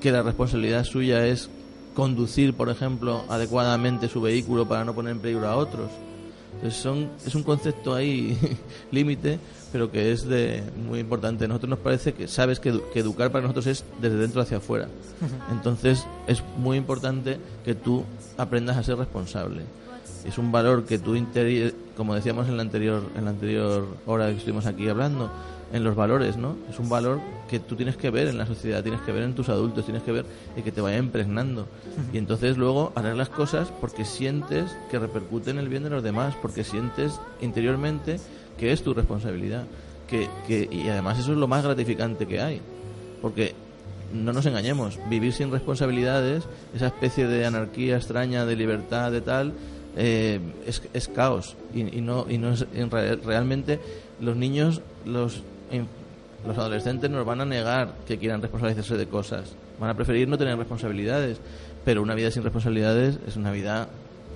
[0.00, 1.48] que la responsabilidad suya es
[1.94, 5.90] conducir, por ejemplo, adecuadamente su vehículo para no poner en peligro a otros.
[6.56, 8.36] Entonces son, es un concepto ahí
[8.90, 9.38] límite,
[9.72, 11.44] pero que es de muy importante.
[11.44, 14.56] A nosotros nos parece que sabes que, que educar para nosotros es desde dentro hacia
[14.56, 14.88] afuera.
[15.50, 18.04] Entonces es muy importante que tú
[18.36, 19.62] aprendas a ser responsable.
[20.24, 21.14] Es un valor que tú
[21.96, 25.30] como decíamos en la anterior en la anterior hora que estuvimos aquí hablando,
[25.72, 26.56] en los valores, ¿no?
[26.70, 27.18] Es un valor
[27.50, 30.02] que tú tienes que ver en la sociedad, tienes que ver en tus adultos, tienes
[30.02, 30.24] que ver
[30.56, 31.66] y que te vaya impregnando.
[32.12, 36.02] Y entonces luego harás las cosas porque sientes que repercute en el bien de los
[36.02, 38.18] demás, porque sientes interiormente
[38.58, 39.64] que es tu responsabilidad.
[40.08, 42.60] Que, que, y además eso es lo más gratificante que hay.
[43.20, 43.54] Porque
[44.14, 46.44] no nos engañemos, vivir sin responsabilidades,
[46.76, 49.52] esa especie de anarquía extraña, de libertad, de tal,
[49.96, 51.56] eh, es, es caos.
[51.74, 53.80] Y, y no, y no es, en real- realmente
[54.20, 55.42] los niños, los,
[56.46, 59.54] los adolescentes nos van a negar que quieran responsabilizarse de cosas.
[59.80, 61.38] Van a preferir no tener responsabilidades.
[61.84, 63.88] Pero una vida sin responsabilidades es una vida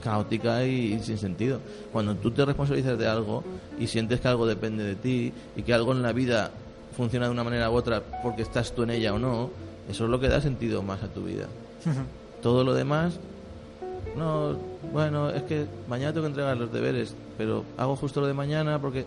[0.03, 1.61] caótica y, sin sentido.
[1.93, 3.45] Cuando tú te responsabilizas de algo
[3.79, 6.51] y sientes que algo depende de ti y que algo en la vida
[6.97, 9.51] funciona de una manera u otra porque estás tú en ella o no,
[9.89, 11.47] eso es lo que da sentido más a tu vida.
[12.43, 13.19] Todo lo demás,
[14.17, 14.57] no,
[14.93, 18.79] bueno, es que mañana tengo que entregar los deberes, pero hago justo lo de mañana
[18.81, 19.05] porque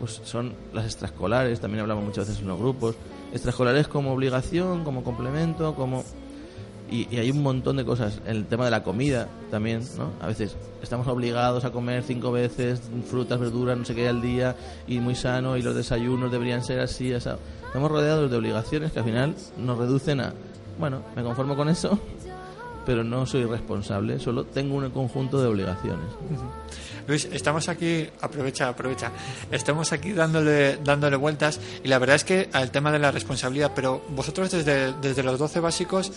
[0.00, 2.96] pues son las extraescolares, también hablamos muchas veces en los grupos,
[3.32, 6.02] extraescolares como obligación, como complemento, como
[6.90, 8.20] y, y hay un montón de cosas.
[8.26, 10.10] El tema de la comida también, ¿no?
[10.20, 14.56] A veces estamos obligados a comer cinco veces frutas, verduras, no sé qué al día
[14.88, 17.30] y muy sano y los desayunos deberían ser así, así.
[17.66, 20.32] Estamos rodeados de obligaciones que al final nos reducen a,
[20.80, 22.00] bueno, me conformo con eso,
[22.84, 26.06] pero no soy responsable, solo tengo un conjunto de obligaciones.
[27.06, 29.10] Luis, estamos aquí, aprovecha, aprovecha,
[29.50, 33.72] estamos aquí dándole, dándole vueltas y la verdad es que al tema de la responsabilidad,
[33.74, 36.12] pero vosotros desde, desde los 12 básicos,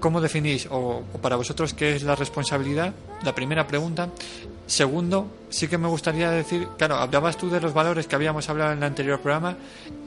[0.00, 2.92] ¿cómo definís o, o para vosotros qué es la responsabilidad?
[3.22, 4.10] La primera pregunta.
[4.66, 8.72] Segundo, sí que me gustaría decir, claro, hablabas tú de los valores que habíamos hablado
[8.72, 9.56] en el anterior programa,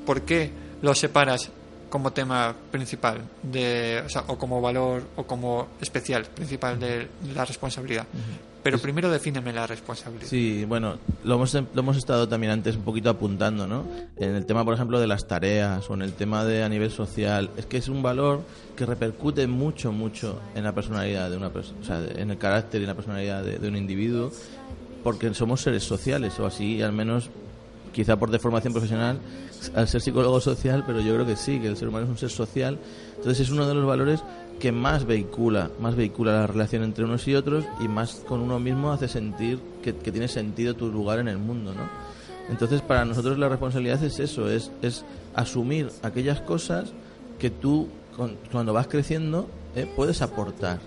[0.05, 1.51] ¿por qué los separas
[1.89, 7.45] como tema principal de, o, sea, o como valor o como especial principal de la
[7.45, 8.05] responsabilidad?
[8.63, 10.27] Pero primero defíneme la responsabilidad.
[10.27, 13.85] Sí, bueno, lo hemos, lo hemos estado también antes un poquito apuntando, ¿no?
[14.17, 16.91] En el tema, por ejemplo, de las tareas o en el tema de a nivel
[16.91, 17.49] social.
[17.55, 18.41] Es que es un valor
[18.75, 22.81] que repercute mucho, mucho en la personalidad de una persona, o sea, en el carácter
[22.81, 24.33] y en la personalidad de, de un individuo,
[25.01, 27.29] porque somos seres sociales, o así al menos
[27.97, 29.17] quizá por deformación profesional
[29.73, 32.17] al ser psicólogo social, pero yo creo que sí, que el ser humano es un
[32.19, 32.77] ser social.
[33.15, 34.21] Entonces es uno de los valores
[34.59, 38.59] que más vehicula, más vehicula la relación entre unos y otros y más con uno
[38.59, 41.89] mismo hace sentir que, que tiene sentido tu lugar en el mundo, ¿no?
[42.51, 46.93] Entonces para nosotros la responsabilidad es eso, es, es asumir aquellas cosas
[47.39, 47.87] que tú
[48.51, 49.91] cuando vas creciendo, ¿eh?
[49.95, 50.77] puedes aportar.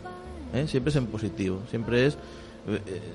[0.54, 0.68] ¿eh?
[0.68, 1.60] Siempre es en positivo.
[1.70, 2.16] Siempre es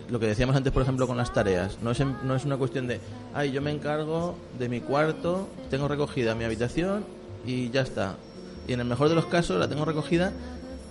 [0.09, 1.77] lo que decíamos antes, por ejemplo, con las tareas.
[1.81, 2.99] No es, no es una cuestión de,
[3.33, 7.05] ay, yo me encargo de mi cuarto, tengo recogida mi habitación
[7.45, 8.15] y ya está.
[8.67, 10.33] Y en el mejor de los casos la tengo recogida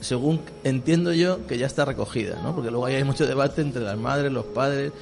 [0.04, 2.54] según entiendo yo que ya está recogida, ¿no?
[2.54, 4.92] Porque luego ahí hay mucho debate entre las madres, los padres.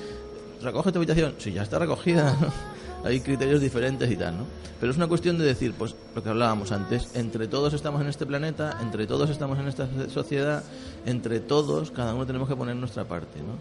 [0.63, 1.35] ¿Recoge tu habitación?
[1.39, 2.37] Sí, ya está recogida.
[3.05, 4.45] hay criterios diferentes y tal, ¿no?
[4.81, 8.09] Pero es una cuestión de decir, pues lo que hablábamos antes, entre todos estamos en
[8.09, 10.65] este planeta, entre todos estamos en esta sociedad,
[11.07, 13.59] entre todos, cada uno tenemos que poner nuestra parte, ¿no?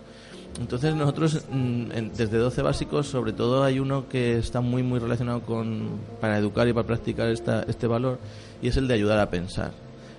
[0.60, 5.42] Entonces nosotros, mm, desde 12 básicos, sobre todo hay uno que está muy, muy relacionado
[5.42, 8.20] con, para educar y para practicar esta, este valor,
[8.62, 9.72] y es el de ayudar a pensar.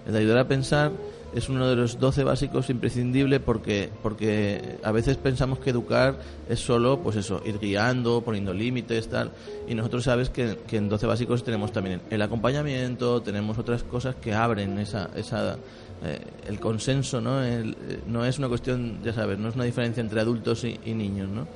[0.07, 0.93] El de ayudar a pensar
[1.35, 6.18] es uno de los 12 básicos imprescindible porque, porque a veces pensamos que educar
[6.49, 9.31] es solo, pues eso, ir guiando, poniendo límites, tal.
[9.66, 14.14] Y nosotros sabes que, que en 12 básicos tenemos también el acompañamiento, tenemos otras cosas
[14.16, 15.57] que abren esa, esa
[16.05, 17.42] eh, el consenso, ¿no?
[17.42, 20.79] El, eh, no es una cuestión, ya sabes, no es una diferencia entre adultos y,
[20.85, 21.47] y niños, ¿no?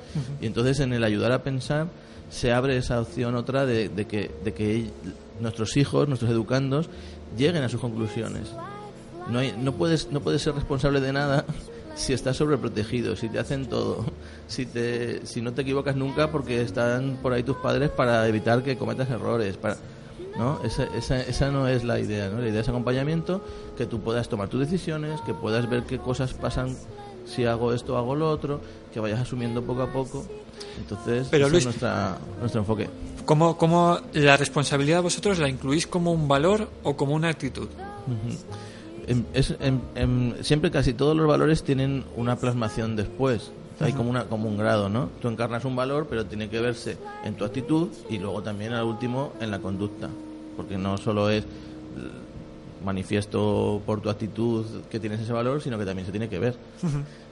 [0.41, 1.87] Y entonces en el ayudar a pensar
[2.29, 4.89] se abre esa opción otra de, de que, de que
[5.39, 6.89] nuestros hijos, nuestros educandos,
[7.37, 8.47] lleguen a sus conclusiones.
[9.29, 11.45] No, hay, no, puedes, no puedes ser responsable de nada
[11.95, 14.05] si estás sobreprotegido, si te hacen todo,
[14.47, 18.63] si, te, si no te equivocas nunca porque están por ahí tus padres para evitar
[18.63, 19.57] que cometas errores.
[19.57, 19.77] Para,
[20.37, 20.59] ¿no?
[20.63, 22.29] Esa, esa, esa no es la idea.
[22.29, 22.39] ¿no?
[22.41, 23.43] La idea es acompañamiento,
[23.77, 26.75] que tú puedas tomar tus decisiones, que puedas ver qué cosas pasan
[27.25, 28.61] si hago esto o hago lo otro,
[28.93, 30.25] que vayas asumiendo poco a poco.
[30.77, 32.87] Entonces, Pero, ese Luis- es nuestra, nuestro enfoque.
[33.25, 37.67] ¿Cómo, ¿Cómo la responsabilidad vosotros la incluís como un valor o como una actitud?
[38.07, 38.37] Em-
[39.33, 39.55] es-
[39.95, 43.51] em, siempre casi todos los valores tienen una plasmación después.
[43.79, 45.09] Hay como, una, como un grado, ¿no?
[45.21, 48.85] Tú encarnas un valor, pero tiene que verse en tu actitud y luego también, al
[48.85, 50.09] último, en la conducta.
[50.55, 51.45] Porque no solo es
[52.83, 56.55] manifiesto por tu actitud que tienes ese valor, sino que también se tiene que ver.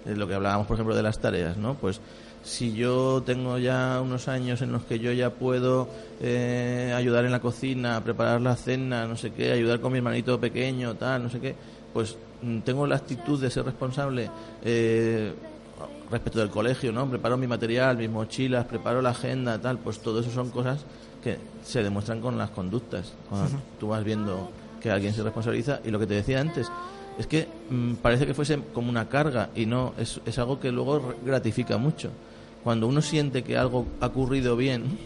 [0.06, 1.76] Es lo que hablábamos, por ejemplo, de las tareas, ¿no?
[1.76, 2.00] Pues
[2.46, 5.90] si yo tengo ya unos años en los que yo ya puedo
[6.22, 10.40] eh, ayudar en la cocina, preparar la cena, no sé qué, ayudar con mi hermanito
[10.40, 11.56] pequeño, tal, no sé qué,
[11.92, 14.30] pues mm, tengo la actitud de ser responsable
[14.64, 15.34] eh,
[16.12, 17.10] respecto del colegio, ¿no?
[17.10, 20.86] Preparo mi material, mis mochilas, preparo la agenda, tal, pues todo eso son cosas
[21.24, 23.14] que se demuestran con las conductas.
[23.28, 26.72] Cuando tú vas viendo que alguien se responsabiliza y lo que te decía antes
[27.18, 30.72] es que mm, parece que fuese como una carga y no, es, es algo que
[30.72, 32.12] luego gratifica mucho.
[32.66, 34.98] Cuando uno siente que algo ha ocurrido bien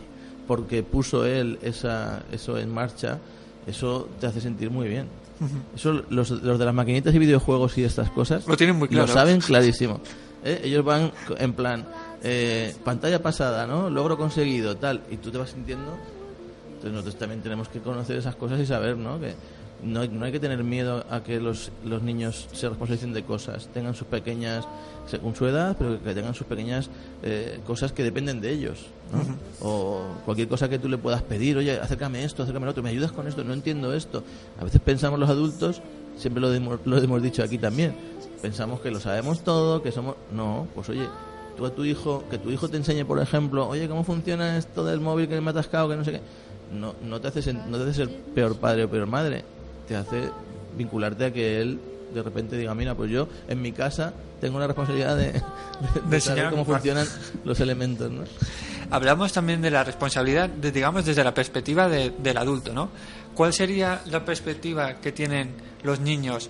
[0.47, 3.19] porque puso él esa, eso en marcha,
[3.67, 5.07] eso te hace sentir muy bien.
[5.75, 9.07] Eso los, los de las maquinitas y videojuegos y estas cosas Lo tienen muy claro.
[9.07, 9.99] Lo saben clarísimo.
[10.45, 10.61] ¿eh?
[10.63, 11.85] Ellos van en plan
[12.23, 13.89] eh, pantalla pasada, ¿no?
[13.89, 15.97] Logro conseguido, tal, y tú te vas sintiendo.
[16.67, 19.19] Entonces nosotros también tenemos que conocer esas cosas y saber, ¿no?
[19.19, 19.33] Que
[19.83, 23.67] no, no hay que tener miedo a que los, los niños se responsabilicen de cosas,
[23.73, 24.65] tengan sus pequeñas,
[25.07, 26.89] según su edad, pero que tengan sus pequeñas
[27.23, 29.67] eh, cosas que dependen de ellos, ¿no?
[29.67, 32.89] O cualquier cosa que tú le puedas pedir, oye, acércame esto, acércame lo otro, me
[32.89, 34.23] ayudas con esto, no entiendo esto.
[34.59, 35.81] A veces pensamos los adultos,
[36.17, 37.95] siempre lo hemos, lo hemos dicho aquí también,
[38.41, 40.15] pensamos que lo sabemos todo, que somos...
[40.33, 41.07] No, pues oye,
[41.57, 44.85] tú a tu hijo, que tu hijo te enseñe, por ejemplo, oye, ¿cómo funciona esto
[44.85, 46.21] del móvil que me ha atascado, que no sé qué?
[46.71, 49.43] No, no, te hace, sen- no te hace ser peor padre o peor madre,
[49.89, 50.29] te hace
[50.77, 51.79] vincularte a que él
[52.13, 55.41] de repente diga, mira, pues yo en mi casa tengo la responsabilidad de, de-
[56.09, 57.07] de saber cómo funcionan
[57.43, 58.23] los elementos, ¿no?
[58.91, 62.89] Hablamos también de la responsabilidad, de, digamos, desde la perspectiva de- del adulto, ¿no?
[63.35, 65.51] ¿Cuál sería la perspectiva que tienen
[65.83, 66.49] los niños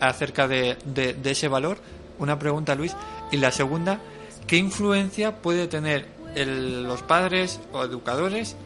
[0.00, 1.78] acerca de, de- de ese valor?
[2.18, 2.96] Una pregunta, Luis.
[3.32, 3.98] Y la segunda,
[4.46, 8.56] ¿qué influencia puede tener el- los padres o educadores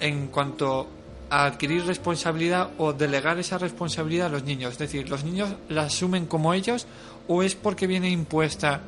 [0.00, 0.86] en cuanto
[1.30, 4.72] a adquirir responsabilidad o delegar esa responsabilidad a los niños?
[4.72, 6.86] Es decir, ¿los niños la asumen como ellos
[7.28, 8.80] o es porque viene impuesta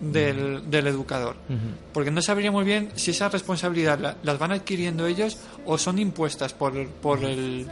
[0.00, 1.36] del, del educador?
[1.92, 6.52] Porque no sabríamos bien si esa responsabilidad la- las van adquiriendo ellos o son impuestas
[6.52, 7.66] por, por el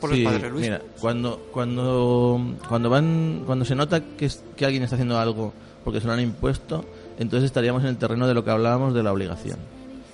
[0.00, 0.62] por Sí, el padre Luis.
[0.64, 5.52] Mira, cuando, cuando, cuando van, cuando se nota que, es- que alguien está haciendo algo
[5.84, 6.84] porque se lo han impuesto,
[7.18, 9.58] entonces estaríamos en el terreno de lo que hablábamos de la obligación.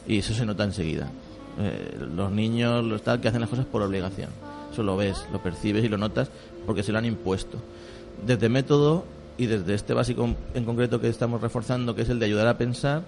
[0.09, 1.09] Y eso se nota enseguida.
[1.59, 4.29] Eh, los niños, los tal, que hacen las cosas por obligación.
[4.73, 6.31] Eso lo ves, lo percibes y lo notas
[6.67, 7.59] porque se lo han impuesto.
[8.27, 9.05] Desde método
[9.39, 12.59] y desde este básico en concreto que estamos reforzando, que es el de ayudar a
[12.59, 13.03] pensar,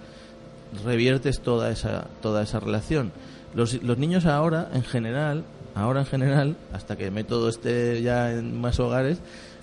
[0.84, 3.12] reviertes toda esa, toda esa relación.
[3.54, 8.32] Los, los niños ahora, en general, ahora en general, hasta que el método esté ya
[8.32, 9.20] en más hogares,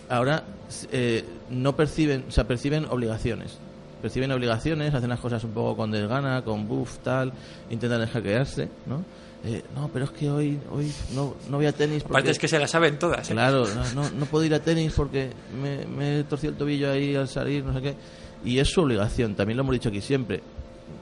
[0.10, 0.44] ahora
[0.92, 3.58] eh, no perciben, o perciben obligaciones.
[4.06, 7.34] Perciben obligaciones, hacen las cosas un poco con desgana, con buff, tal,
[7.72, 9.04] intentan hackearse, ¿no?
[9.44, 12.18] Eh, no, pero es que hoy hoy no, no voy a tenis porque...
[12.18, 13.28] Aparte es que se la saben todas.
[13.28, 13.34] ¿eh?
[13.34, 16.92] Claro, no, no, no puedo ir a tenis porque me, me he torcido el tobillo
[16.92, 17.96] ahí al salir, no sé qué.
[18.44, 20.44] Y es su obligación, también lo hemos dicho aquí siempre.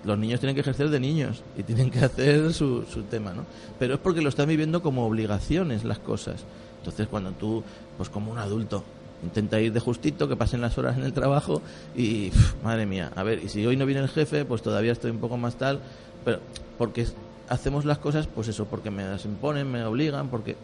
[0.05, 3.45] Los niños tienen que ejercer de niños y tienen que hacer su, su tema, ¿no?
[3.79, 6.45] Pero es porque lo están viviendo como obligaciones las cosas.
[6.77, 7.61] Entonces, cuando tú,
[7.97, 8.85] pues como un adulto,
[9.23, 11.61] intenta ir de justito, que pasen las horas en el trabajo
[11.95, 12.31] y,
[12.63, 15.19] madre mía, a ver, y si hoy no viene el jefe, pues todavía estoy un
[15.19, 15.79] poco más tal,
[16.25, 16.39] pero
[16.77, 17.07] porque
[17.49, 20.55] hacemos las cosas, pues eso, porque me las imponen, me obligan, porque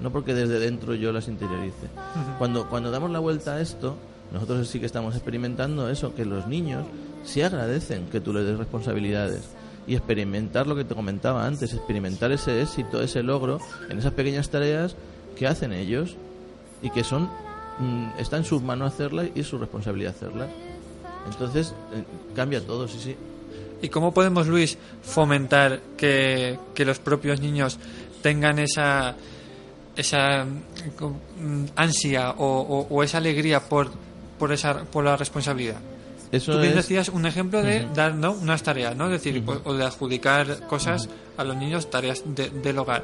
[0.00, 1.88] no porque desde dentro yo las interiorice.
[2.38, 3.96] Cuando, cuando damos la vuelta a esto,
[4.32, 6.84] nosotros sí que estamos experimentando eso, que los niños
[7.24, 9.48] sí agradecen que tú les des responsabilidades
[9.86, 14.50] y experimentar lo que te comentaba antes, experimentar ese éxito, ese logro en esas pequeñas
[14.50, 14.94] tareas
[15.36, 16.16] que hacen ellos
[16.82, 17.28] y que son
[18.18, 20.48] está en sus manos hacerlas y es su responsabilidad hacerlas.
[21.30, 22.02] Entonces eh,
[22.34, 23.16] cambia todo, sí, sí.
[23.82, 27.78] ¿Y cómo podemos, Luis, fomentar que, que los propios niños
[28.22, 29.14] tengan esa
[29.96, 33.90] esa mm, ansia o, o- o esa alegría por
[34.38, 35.76] por esa por la responsabilidad?
[36.30, 38.32] Eso Tú bien es- decías un ejemplo de dar ¿no?
[38.32, 39.06] unas tareas, ¿no?
[39.06, 43.02] Es decir, o- o de adjudicar cosas a los niños, tareas de- del hogar.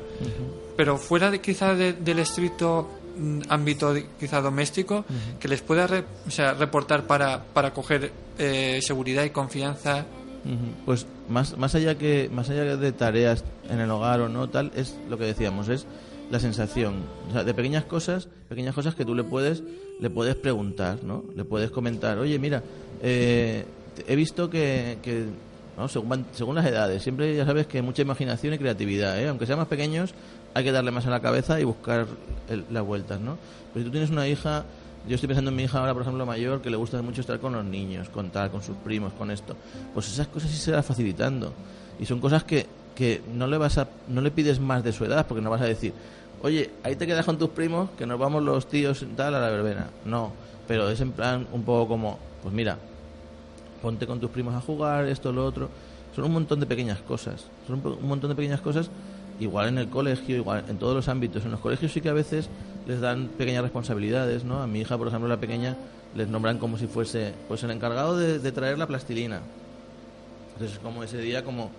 [0.77, 3.04] Pero fuera de quizá de- del estricto mm,
[3.49, 5.05] ámbito de- quizá doméstico,
[5.41, 10.05] que les pueda re- o sea, reportar para, para coger eh, seguridad y confianza.
[10.85, 14.73] Pues más, más allá que más allá de tareas en el hogar o no tal
[14.77, 15.87] es lo que decíamos es
[16.31, 16.97] la sensación
[17.31, 19.63] o sea, de pequeñas cosas pequeñas cosas que tú le puedes
[20.01, 22.63] le puedes preguntar no le puedes comentar oye mira
[23.03, 23.65] eh,
[24.07, 25.25] he visto que, que
[25.79, 25.89] ¿no?
[25.89, 29.29] según, según las edades siempre ya sabes que hay mucha imaginación y creatividad ¿eh?
[29.29, 30.13] aunque sean más pequeños
[30.55, 32.07] hay que darle más a la cabeza y buscar
[32.71, 33.37] las vueltas no
[33.73, 34.65] pero si tú tienes una hija
[35.07, 37.39] yo estoy pensando en mi hija ahora, por ejemplo, mayor, que le gusta mucho estar
[37.39, 39.55] con los niños, con tal, con sus primos, con esto.
[39.93, 41.53] Pues esas cosas sí se las facilitando.
[42.01, 45.05] Y son cosas que, que no le vas a, no le pides más de su
[45.05, 45.93] edad, porque no vas a decir,
[46.43, 49.51] oye, ahí te quedas con tus primos, que nos vamos los tíos tal a la
[49.51, 49.89] verbena.
[50.07, 50.33] No,
[50.67, 52.79] pero es en plan un poco como, pues mira,
[53.83, 55.69] ponte con tus primos a jugar, esto, lo otro.
[56.17, 57.45] Son un montón de pequeñas cosas.
[57.67, 58.89] Son un montón de pequeñas cosas,
[59.41, 61.45] igual en el colegio, igual en todos los ámbitos.
[61.45, 62.49] En los colegios sí que a veces
[62.87, 64.63] les dan pequeñas responsabilidades, ¿no?
[64.63, 65.77] A mi hija, por ejemplo, la pequeña,
[66.15, 69.41] les nombran como si fuese pues el encargado de, traer la plastilina.
[70.53, 71.71] Entonces, como ese día, como,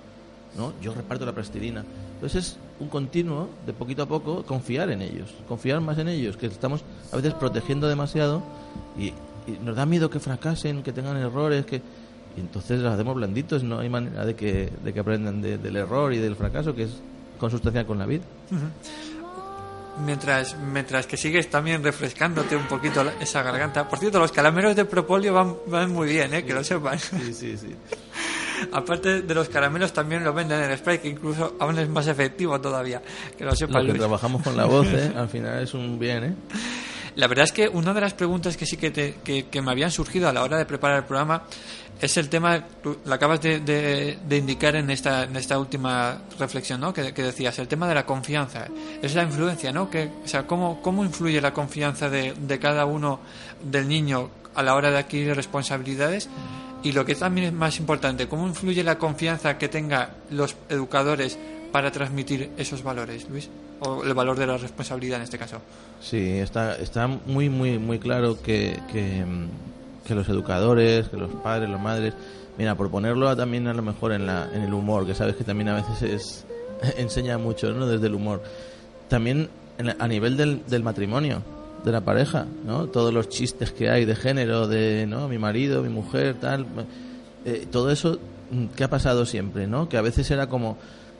[0.58, 0.74] ¿no?
[0.82, 1.84] Yo reparto la plastilina.
[2.16, 6.38] Entonces, es un continuo, de poquito a poco, confiar en ellos, confiar más en ellos,
[6.38, 6.82] que estamos
[7.12, 8.43] a veces protegiendo demasiado
[8.97, 9.14] y,
[9.64, 11.80] nos da miedo que fracasen, que tengan errores, que.
[12.36, 15.76] Y entonces los hacemos blanditos, no hay manera de que, de que aprendan de- del
[15.78, 16.99] error y del fracaso, que es
[17.38, 18.24] consustancial con la vida.
[20.06, 23.88] Mientras, mientras que sigues también refrescándote un poquito esa garganta.
[23.88, 26.44] Por cierto, los caramelos de propolio van, van muy bien, ¿eh?
[26.44, 27.00] que lo sepan.
[27.00, 27.76] Sí, sí, sí.
[28.74, 32.60] Aparte de los caramelos, también lo venden en spray, que incluso aún es más efectivo
[32.60, 33.02] todavía.
[33.38, 34.00] Que lo sepan, Lo que Luis.
[34.00, 35.14] trabajamos con la voz, ¿eh?
[35.16, 36.34] al final es un bien, ¿eh?
[37.16, 39.91] La verdad es que una de las preguntas que sí que, te- que, me habían
[39.91, 41.43] surgido a la hora de preparar el programa
[42.01, 46.82] es el tema, tú lo acabas de, de- indicar en esta, en esta última reflexión,
[46.82, 46.93] ¿no?
[46.93, 48.68] Que, decías, el tema de la confianza.
[49.01, 49.89] Es la influencia, ¿no?
[49.89, 53.22] Que, o sea, ¿cómo, cómo influye la confianza de, de cada uno
[53.63, 56.28] del niño a la hora de adquirir responsabilidades?
[56.84, 61.39] Y lo que también es más importante, ¿cómo influye la confianza que tenga los educadores
[61.76, 63.49] para transmitir esos valores, Luis?
[63.82, 65.57] O el valor de la responsabilidad en este caso.
[65.99, 71.82] Sí, está, está muy, muy, muy claro que, que, los educadores, que los padres, las
[71.82, 72.13] madres,
[72.57, 75.43] mira, por ponerlo también a lo mejor en, la, en el humor, que sabes que
[75.43, 76.45] también a veces es,
[76.97, 77.86] enseña mucho, ¿no?
[77.88, 78.41] Desde el humor.
[79.09, 79.49] También
[79.99, 81.41] a nivel del, del matrimonio,
[81.84, 82.88] de la pareja, ¿no?
[82.88, 85.28] Todos los chistes que hay de género, de, ¿no?
[85.28, 86.65] Mi marido, mi mujer, tal.
[87.43, 88.17] eh, todo eso
[88.49, 89.89] mm, que ha pasado siempre, ¿no?
[89.89, 90.78] Que a veces era como,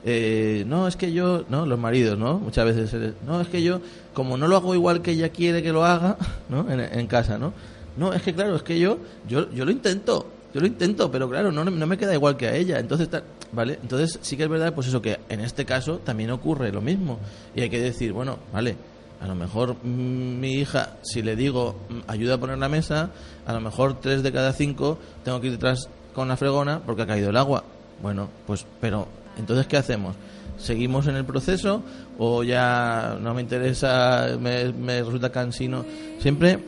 [0.08, 1.66] eh, no, es que yo, ¿no?
[1.66, 2.38] Los maridos, ¿no?
[2.38, 3.80] Muchas veces, eh, no, es que yo,
[4.14, 6.16] como no lo hago igual que ella quiere que lo haga,
[6.48, 6.64] ¿no?
[6.70, 7.52] En, casa, ¿no?
[7.96, 8.98] No, es que claro, es que yo,
[9.28, 12.46] yo, yo lo intento, yo lo intento, pero claro, no, no me queda igual que
[12.46, 12.78] a ella.
[12.78, 13.08] Entonces,
[13.50, 13.80] ¿vale?
[13.82, 17.18] Entonces sí que es verdad, pues eso, que en este caso también ocurre lo mismo.
[17.56, 18.76] Y hay que decir, bueno, vale,
[19.20, 23.10] a lo mejor mm, mi hija, si le digo mm, ayuda a poner la mesa,
[23.44, 27.02] a lo mejor tres de cada cinco tengo que ir detrás con la fregona porque
[27.02, 27.64] ha caído el agua.
[28.00, 30.16] Bueno, pues, pero, entonces, ¿qué hacemos?
[30.58, 31.82] ¿Seguimos en el proceso
[32.18, 34.72] o ya no me interesa, me,
[35.02, 35.84] resulta cansino?
[36.18, 36.58] Siempre,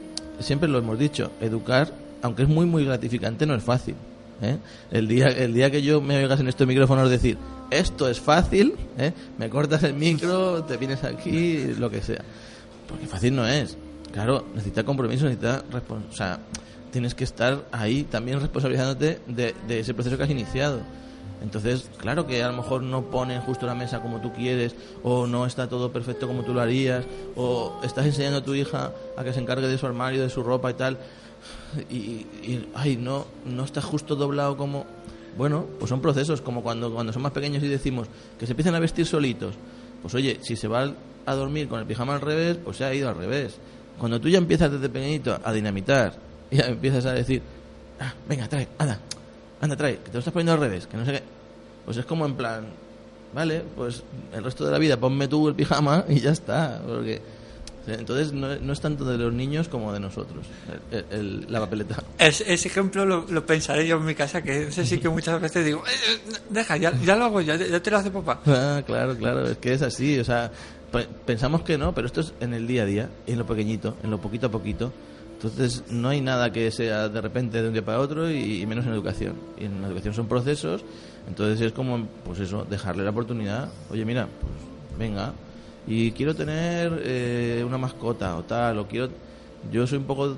[0.41, 1.91] siempre lo hemos dicho, educar,
[2.23, 3.95] aunque es muy, muy gratificante, no es fácil.
[4.43, 4.59] ¿eh?
[4.91, 7.39] El, día, el día que yo me oigas en estos micrófonos decir,
[7.71, 9.13] esto es fácil, ¿eh?
[9.39, 12.23] me cortas el micro, te vienes aquí, lo que sea.
[12.87, 13.77] Porque fácil no es.
[14.13, 16.13] Claro, necesita compromiso, necesita respons- o
[16.91, 20.81] tienes que estar ahí también responsabilizándote de, de ese proceso que has iniciado.
[21.41, 25.27] Entonces, claro que a lo mejor no ponen justo la mesa como tú quieres, o
[25.27, 27.05] no está todo perfecto como tú lo harías,
[27.37, 30.43] o estás enseñando a tu hija a que se encargue de su armario, de su
[30.43, 30.99] ropa y tal,
[31.91, 34.87] y, y, ay, no, no está justo doblado como...
[35.37, 38.09] Bueno, pues son procesos, como cuando, cuando son más pequeños y decimos
[38.39, 39.55] que se empiecen a vestir solitos.
[40.03, 40.93] Pues oye, si se va
[41.27, 43.57] a dormir con el pijama al revés, pues se ha ido al revés.
[44.01, 47.43] Cuando tú ya empiezas desde pequeñito a dinamitar, y ya empiezas a decir,
[48.01, 48.99] ah, venga, trae, anda,
[49.61, 51.23] anda, trae, que te lo estás poniendo al revés, que no sé qué.
[51.85, 52.67] Pues es como en plan,
[53.35, 54.03] vale, pues
[54.35, 56.81] el resto de la vida ponme tú el pijama y ya está.
[56.87, 57.21] Porque
[57.87, 60.45] entonces no, no es tanto de los niños como de nosotros,
[60.93, 62.03] el- el- la papeleta.
[62.19, 65.41] Es- ese ejemplo lo, lo pensaré yo en mi casa, que ese sí que muchas
[65.41, 68.41] veces digo, "Eh, eh, deja, ya, ya lo hago, ya, ya te lo hace papá.
[68.47, 70.51] Ah, claro, claro, es que es así, o sea,
[70.93, 73.97] pe- pensamos que no, pero esto es en el día a día, en lo pequeñito,
[74.03, 74.93] en lo poquito a poquito.
[75.41, 78.85] Entonces, no hay nada que sea de repente de un día para otro y, menos
[78.87, 79.35] en educación.
[79.57, 80.85] Y en la educación son procesos,
[81.29, 83.69] entonces es como, pues eso, dejarle la oportunidad.
[83.89, 85.33] Oye, mira, pues venga,
[85.87, 89.11] y quiero tener eh, una mascota o tal, o quiero.
[89.71, 90.35] Yo soy un poco.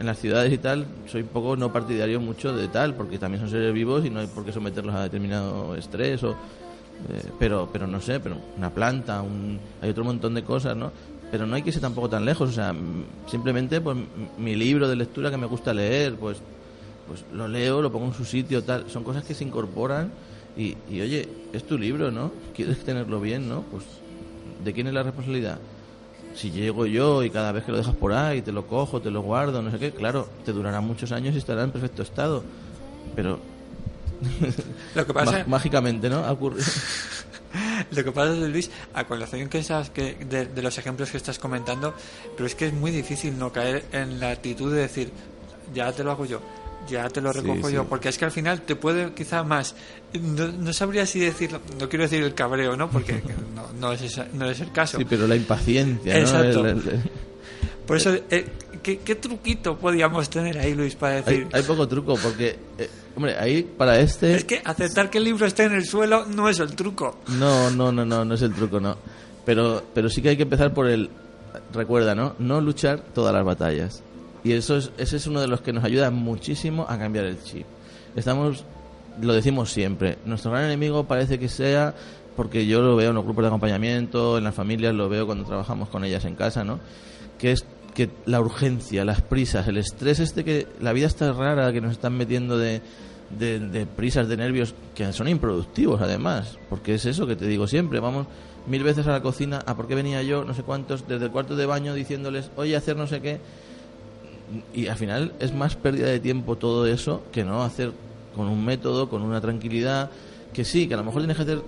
[0.00, 3.40] En las ciudades y tal, soy un poco no partidario mucho de tal, porque también
[3.40, 6.32] son seres vivos y no hay por qué someterlos a determinado estrés o.
[7.10, 10.90] Eh, pero pero no sé pero una planta un, hay otro montón de cosas no
[11.30, 12.74] pero no hay que irse tampoco tan lejos o sea
[13.30, 13.96] simplemente pues
[14.38, 16.38] mi libro de lectura que me gusta leer pues
[17.06, 18.84] pues lo leo lo pongo en su sitio tal.
[18.90, 20.10] Son cosas que se incorporan
[20.56, 23.84] y, y oye es tu libro no quieres tenerlo bien no pues
[24.64, 25.58] de quién es la responsabilidad
[26.34, 29.10] si llego yo y cada vez que lo dejas por ahí te lo cojo te
[29.10, 32.42] lo guardo no sé qué claro te durará muchos años y estará en perfecto estado.
[33.16, 33.38] Pero
[34.94, 36.64] Lo que pasa, má- mágicamente no ha ocurrido
[37.90, 41.16] lo que pasa es, Luis, a colación que estás, que de, de los ejemplos que
[41.16, 41.94] estás comentando,
[42.36, 45.10] pero es que es muy difícil no caer en la actitud de decir,
[45.74, 46.40] ya te lo hago yo,
[46.88, 47.74] ya te lo recojo sí.
[47.74, 49.74] yo, porque es que al final te puede quizá más,
[50.20, 52.90] no, no sabría si decirlo, no quiero decir el cabreo, ¿no?
[52.90, 53.22] Porque
[53.54, 54.98] no, no, es, esa- no es el caso.
[54.98, 56.20] Sí, pero la impaciencia, ¿no?
[56.20, 56.66] Exacto.
[56.66, 57.10] El- el-
[57.86, 58.46] Por eso, eh,
[58.82, 61.46] ¿qué, qué truquito podíamos tener ahí, Luis, para decir?
[61.52, 64.34] hay, hay poco truco, porque, eh, hombre, ahí para este...
[64.34, 67.18] Es que aceptar que el libro esté en el suelo no es el truco.
[67.38, 68.96] No, no, no, no, no es el truco, no.
[69.44, 71.10] Pero, pero sí que hay que empezar por el...
[71.72, 72.34] Recuerda, ¿no?
[72.38, 74.02] No luchar todas las batallas.
[74.44, 77.42] Y eso es, ese es uno de los que nos ayuda muchísimo a cambiar el
[77.42, 77.66] chip.
[78.14, 78.64] Estamos,
[79.20, 81.94] lo decimos siempre, nuestro gran enemigo parece que sea,
[82.36, 85.44] porque yo lo veo en los grupos de acompañamiento, en las familias, lo veo cuando
[85.44, 86.78] trabajamos con ellas en casa, ¿no?
[87.38, 87.64] Que es
[87.98, 91.90] que la urgencia, las prisas, el estrés este que la vida está rara, que nos
[91.90, 92.80] están metiendo de,
[93.36, 97.66] de, de prisas, de nervios, que son improductivos además, porque es eso que te digo
[97.66, 98.28] siempre, vamos
[98.68, 101.32] mil veces a la cocina, a por qué venía yo, no sé cuántos, desde el
[101.32, 103.40] cuarto de baño diciéndoles, oye, hacer no sé qué,
[104.72, 107.90] y al final es más pérdida de tiempo todo eso que no hacer
[108.36, 110.08] con un método, con una tranquilidad,
[110.52, 111.62] que sí, que a lo mejor tienes que hacer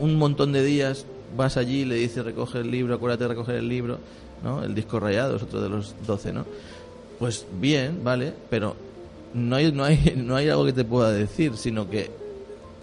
[0.00, 3.70] un montón de días, vas allí, le dices recoge el libro, acuérdate de recoger el
[3.70, 4.00] libro,
[4.42, 4.62] ¿no?
[4.62, 6.44] El disco rayado es otro de los 12, ¿no?
[7.18, 8.76] Pues bien, vale, pero
[9.34, 12.10] no hay, no hay, no hay algo que te pueda decir, sino que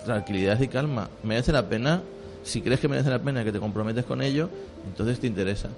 [0.05, 1.09] tranquilidad y calma.
[1.23, 2.01] ¿Merece la pena?
[2.43, 4.49] Si crees que merece la pena que te comprometes con ello,
[4.85, 5.69] entonces te interesa.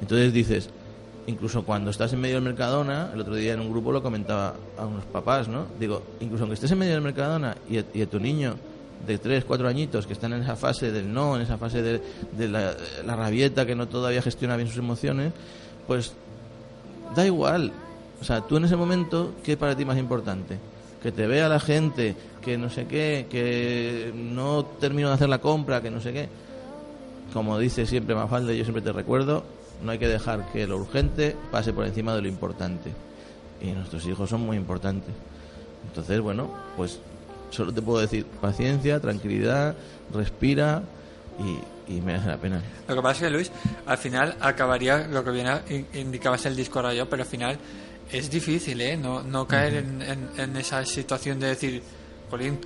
[0.00, 0.70] Entonces dices,
[1.26, 4.54] incluso cuando estás en medio del Mercadona, el otro día en un grupo lo comentaba
[4.78, 5.66] a unos papás, ¿no?
[5.80, 8.54] Digo, incluso aunque estés en medio del Mercadona y y a tu niño
[9.06, 12.00] de 3, 4 añitos que están en esa fase del no, en esa fase de,
[12.36, 12.74] de la,
[13.04, 15.32] la rabieta que no todavía gestiona bien sus emociones,
[15.86, 16.12] pues
[17.14, 17.72] da igual.
[18.20, 20.58] O sea, tú en ese momento, ¿qué es para ti más importante?
[21.02, 25.38] Que te vea la gente, que no sé qué, que no termino de hacer la
[25.38, 26.28] compra, que no sé qué.
[27.32, 29.42] Como dice siempre Mafalda, yo siempre te recuerdo,
[29.82, 32.92] no hay que dejar que lo urgente pase por encima de lo importante.
[33.60, 35.12] Y nuestros hijos son muy importantes.
[35.88, 37.00] Entonces, bueno, pues
[37.52, 39.76] solo te puedo decir paciencia, tranquilidad,
[40.12, 40.82] respira
[41.38, 42.60] y, y merece la pena.
[42.88, 43.52] Lo que pasa es que, Luis,
[43.86, 47.58] al final acabaría lo que bien in- indicabas el disco rayado, pero al final
[48.10, 48.96] es difícil, ¿eh?
[48.96, 51.82] No, no caer en, en- en esa situación de decir,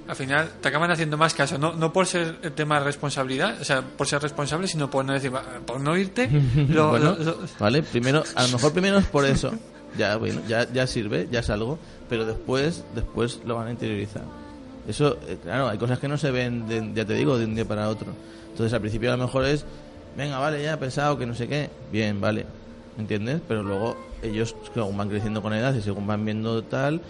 [0.09, 3.61] al final te acaban haciendo más caso, no, no por ser el tema de responsabilidad,
[3.61, 6.28] o sea, por ser responsable, sino por no decir, "Va, por no irte,
[6.68, 9.53] lo- bueno, lo- lo- vale, primero, a lo mejor primero es por eso.
[9.99, 11.78] Ya, bueno, ya, ya sirve, ya es algo,
[12.09, 14.22] pero después, después lo van a interiorizar.
[14.89, 17.55] Eso, eh, claro, hay cosas que no se ven, de- ya te digo, de un
[17.55, 18.09] día para otro.
[18.51, 19.64] Entonces al principio a lo mejor es,
[20.16, 22.47] venga, vale, ya he pensado que no sé qué, bien, vale,
[22.99, 23.41] ¿entiendes?
[23.47, 27.01] Pero luego ellos, según van creciendo con edad y según van viendo tal,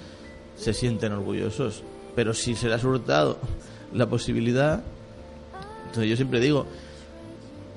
[0.57, 1.83] se sienten orgullosos.
[2.15, 3.39] Pero si se les ha hurtado
[3.93, 4.83] la posibilidad,
[5.87, 6.67] entonces yo siempre digo,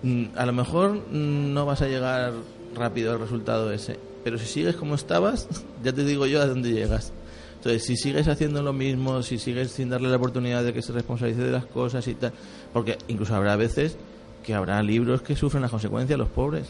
[0.02, 2.32] Mm, a lo mejor no vas a llegar
[2.74, 5.48] rápido al resultado ese, pero si sigues como estabas,
[5.84, 7.12] ya te digo yo a dónde llegas.
[7.60, 10.94] Entonces, si sigues haciendo lo mismo, si sigues sin darle la oportunidad de que se
[10.94, 12.32] responsabilice de las cosas y tal,
[12.72, 13.98] porque incluso habrá veces
[14.44, 16.68] que habrá libros que sufren las consecuencias los pobres.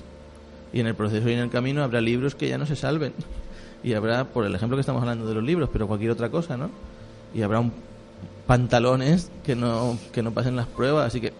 [0.73, 3.13] Y en el proceso y en el camino habrá libros que ya no se salven.
[3.81, 6.57] Y habrá, por el ejemplo que estamos hablando de los libros, pero cualquier otra cosa,
[6.57, 6.69] ¿no?
[7.33, 7.71] Y habrá un
[8.45, 11.31] pantalones que no, que no pasen las pruebas, así que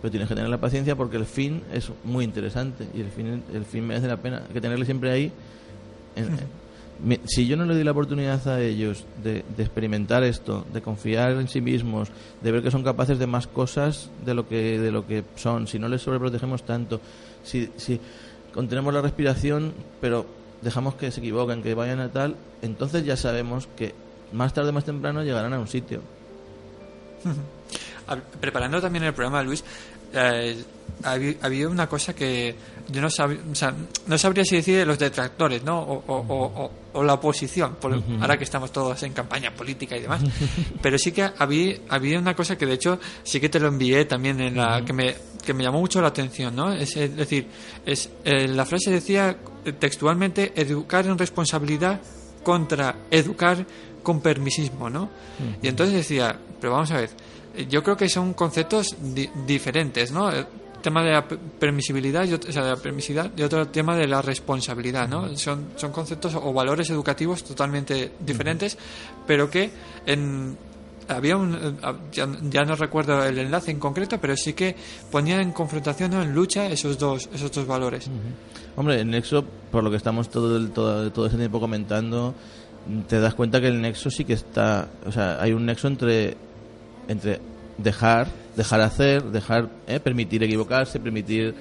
[0.00, 3.42] pero tienes que tener la paciencia porque el fin es muy interesante y el fin
[3.54, 5.32] el fin merece la pena hay que tenerle siempre ahí
[6.16, 6.36] en-
[7.24, 11.32] si yo no le doy la oportunidad a ellos de, de experimentar esto de confiar
[11.32, 12.08] en sí mismos
[12.42, 15.66] de ver que son capaces de más cosas de lo que de lo que son
[15.66, 17.00] si no les sobreprotegemos tanto
[17.42, 18.00] si si
[18.52, 20.26] contenemos la respiración pero
[20.62, 23.94] dejamos que se equivoquen que vayan a tal entonces ya sabemos que
[24.34, 26.02] más tarde o más temprano llegarán a un sitio.
[28.40, 29.64] Preparando también el programa, Luis,
[30.12, 30.62] eh,
[31.02, 32.54] había, una cosa que
[32.88, 33.74] yo no sabía, o sea,
[34.06, 35.80] no sabría si decir de los detractores, ¿no?
[35.80, 40.00] O, o- o- o- la oposición, por- ahora que estamos todos en campaña política y
[40.02, 40.22] demás.
[40.82, 44.04] Pero sí que había, había una cosa que de hecho sí que te lo envié
[44.04, 45.14] también en la que me,
[45.44, 46.72] que me llamó mucho la atención, ¿no?
[46.72, 47.48] Es, es decir,
[47.84, 49.36] es, eh, la frase decía
[49.78, 52.00] textualmente educar en responsabilidad
[52.42, 53.66] contra educar
[54.02, 55.08] con permisismo, ¿no?
[55.62, 57.10] Y entonces decía, pero vamos a ver,
[57.68, 60.30] yo creo que son conceptos di- diferentes, ¿no?
[60.84, 63.96] Tema de la pe- permisibilidad, y otro, o sea, de la permisividad y otro tema
[63.96, 65.34] de la responsabilidad, ¿no?
[65.38, 68.76] Son, son conceptos o valores educativos totalmente diferentes,
[69.26, 69.70] pero que
[70.04, 70.58] en
[71.08, 71.72] había un eh,
[72.12, 74.76] ya, ya no recuerdo el enlace en concreto, pero sí que
[75.10, 78.10] ponían en confrontación o en lucha esos dos esos dos valores.
[78.76, 82.34] Hombre, el nexo, por lo que estamos todo el, todo, todo ese tiempo comentando,
[83.08, 86.36] te das cuenta que el nexo sí que está, o sea, hay un nexo entre
[87.08, 87.40] entre
[87.78, 91.54] dejar, dejar hacer, dejar, eh, permitir equivocarse, permitir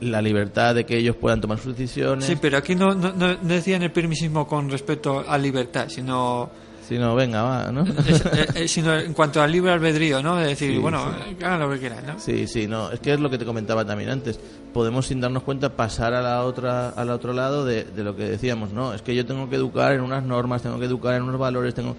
[0.00, 2.24] la libertad de que ellos puedan tomar sus decisiones.
[2.26, 6.50] Sí, pero aquí no, no, no no decían el permisismo con respecto a libertad, sino
[6.86, 7.82] Si no, venga, va, ¿no?
[8.54, 10.36] es- sino en cuanto al libre albedrío, ¿no?
[10.36, 11.42] De decir, Sí, bueno, sí.
[11.42, 12.20] hagan lo que quieran, ¿no?
[12.20, 14.38] Sí, sí, no, es que es lo que te comentaba también antes.
[14.74, 18.24] Podemos sin darnos cuenta pasar a la otra al otro lado de, de lo que
[18.24, 21.22] decíamos, no, es que yo tengo que educar en unas normas, tengo que educar en
[21.22, 21.96] unos valores, tengo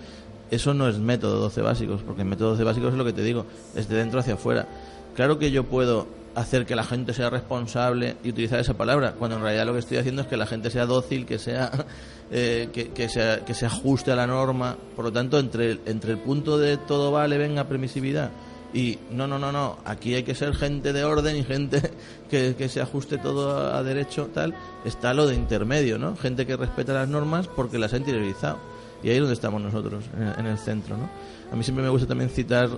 [0.51, 3.23] eso no es método 12 básicos, porque el método 12 básicos es lo que te
[3.23, 3.45] digo,
[3.75, 4.67] es de dentro hacia afuera.
[5.15, 9.37] Claro que yo puedo hacer que la gente sea responsable y utilizar esa palabra, cuando
[9.37, 11.71] en realidad lo que estoy haciendo es que la gente sea dócil, que sea
[12.31, 14.77] eh, que, que sea que se ajuste a la norma.
[14.95, 18.31] Por lo tanto, entre el, entre el punto de todo vale, venga permisividad
[18.73, 21.81] y no, no, no, no, aquí hay que ser gente de orden y gente
[22.29, 24.53] que, que se ajuste todo a, derecho, tal,
[24.85, 26.15] está lo de intermedio, ¿no?
[26.15, 28.59] Gente que respeta las normas porque las ha interiorizado.
[29.03, 31.09] Y ahí es donde estamos nosotros, en, el- en el centro, ¿no?
[31.51, 32.69] A mí siempre me gusta también citar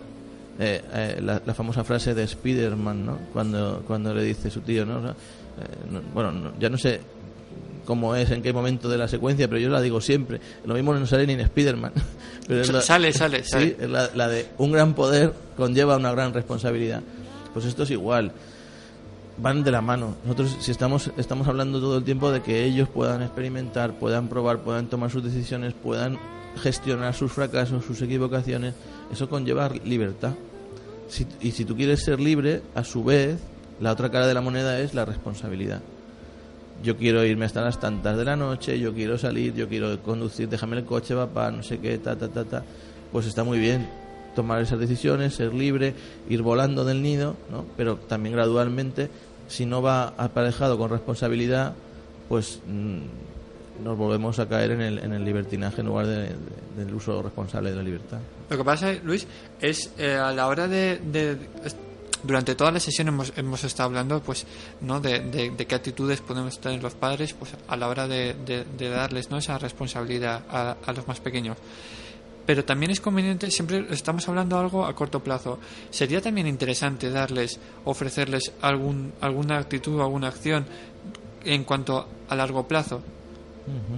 [0.59, 3.17] eh, eh, la, la famosa frase de Spiderman, ¿no?
[3.33, 4.97] Cuando, cuando le dice su tío, ¿no?
[4.99, 5.15] O sea, eh,
[5.91, 6.99] no- bueno, no- ya no sé
[7.85, 10.39] cómo es, en qué momento de la secuencia, pero yo la digo siempre.
[10.65, 11.91] Lo mismo no sale ni en Spiderman.
[12.47, 13.75] Pero es la- Sale, sale, Sí, sale.
[13.79, 17.01] es la, la de un gran poder conlleva una gran responsabilidad.
[17.53, 18.31] Pues esto es igual.
[19.41, 20.15] Van de la mano.
[20.23, 24.59] Nosotros, si estamos, estamos hablando todo el tiempo de que ellos puedan experimentar, puedan probar,
[24.59, 26.17] puedan tomar sus decisiones, puedan
[26.61, 28.73] gestionar sus fracasos, sus equivocaciones,
[29.11, 30.33] eso conlleva libertad.
[31.07, 33.37] Si- y si tú quieres ser libre, a su vez,
[33.79, 35.81] la otra cara de la moneda es la responsabilidad.
[36.83, 40.49] Yo quiero irme hasta las tantas de la noche, yo quiero salir, yo quiero conducir,
[40.49, 42.63] déjame el coche, papá, no sé qué, ta, ta, ta, ta.
[43.11, 43.87] Pues está muy bien
[44.35, 45.93] tomar esas decisiones, ser libre,
[46.29, 47.65] ir volando del nido, ¿no?
[47.75, 49.09] Pero también gradualmente,
[49.49, 51.73] si no va aparejado con responsabilidad,
[52.29, 56.35] pues mm, nos volvemos a caer en el, en el libertinaje en lugar de- de-
[56.85, 58.19] del uso responsable de la libertad.
[58.49, 59.27] Lo que pasa, Luis,
[59.59, 61.37] es eh, a la hora de, de-
[62.23, 64.45] durante toda la sesión hemos, hemos estado hablando, pues,
[64.81, 69.29] no, de, qué actitudes podemos tener los padres, pues, a la hora de, de- darles,
[69.31, 71.57] no, esa responsabilidad a los más pequeños.
[72.49, 75.59] Pero también es conveniente, siempre estamos hablando algo a corto plazo.
[75.91, 80.65] Sería también interesante darles, ofrecerles algún, alguna actitud, alguna acción
[81.45, 83.03] en cuanto a largo plazo.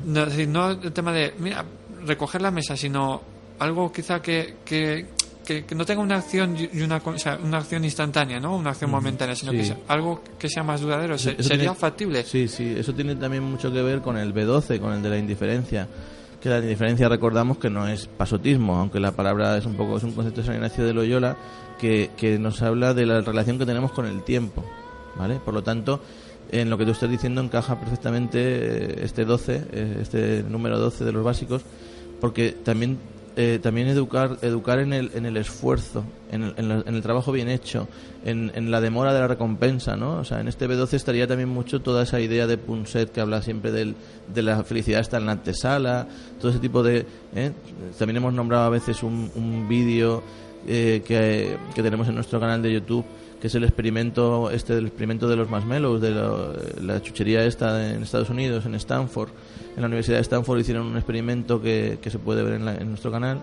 [0.06, 1.64] No, es decir, no el tema de, mira,
[2.06, 3.22] recoger la mesa, sino
[3.60, 5.06] algo quizá que, que,
[5.45, 8.58] que, que no tenga una acción y una, o sea, una acción instantánea, ¿no?
[8.58, 9.60] Una acción momentánea, sino Sí.
[9.60, 11.18] que sea algo que sea más duradero.
[11.18, 12.24] Se- ¿Sería tiene- factible?
[12.26, 15.18] Sí, sí, eso tiene también mucho que ver con el B12, con el de la
[15.18, 15.88] indiferencia.
[16.42, 20.04] Que la indiferencia recordamos que no es pasotismo, aunque la palabra es un poco es
[20.04, 21.38] un concepto de San Ignacio de Loyola
[21.80, 24.64] que, que nos habla de la relación que tenemos con el tiempo,
[25.18, 25.39] ¿vale?
[25.44, 26.02] Por lo tanto,
[26.52, 31.06] en lo que tú estás diciendo encaja perfectamente eh, este 12, eh, este número 12
[31.06, 31.62] de los básicos,
[32.20, 32.98] porque también
[33.36, 37.02] eh, también educar educar en el, en el esfuerzo, en el, en la- en el
[37.02, 37.88] trabajo bien hecho,
[38.26, 40.18] en, en la demora de la recompensa, ¿no?
[40.18, 43.42] O sea, en este B12 estaría también mucho toda esa idea de Punset que habla
[43.42, 43.96] siempre del,
[44.34, 46.08] de la felicidad está en la antesala,
[46.40, 47.06] todo ese tipo de...
[47.36, 47.52] ¿eh?
[47.98, 50.22] También hemos nombrado a veces un, un vídeo
[50.68, 53.06] eh, que, que tenemos en nuestro canal de YouTube
[53.42, 56.12] que es el experimento este del experimento de los marshmallows de
[56.82, 59.30] la chuchería esta en Estados Unidos en Stanford
[59.76, 62.76] en la Universidad de Stanford hicieron un experimento que, que se puede ver en, la-
[62.76, 63.39] en nuestro canal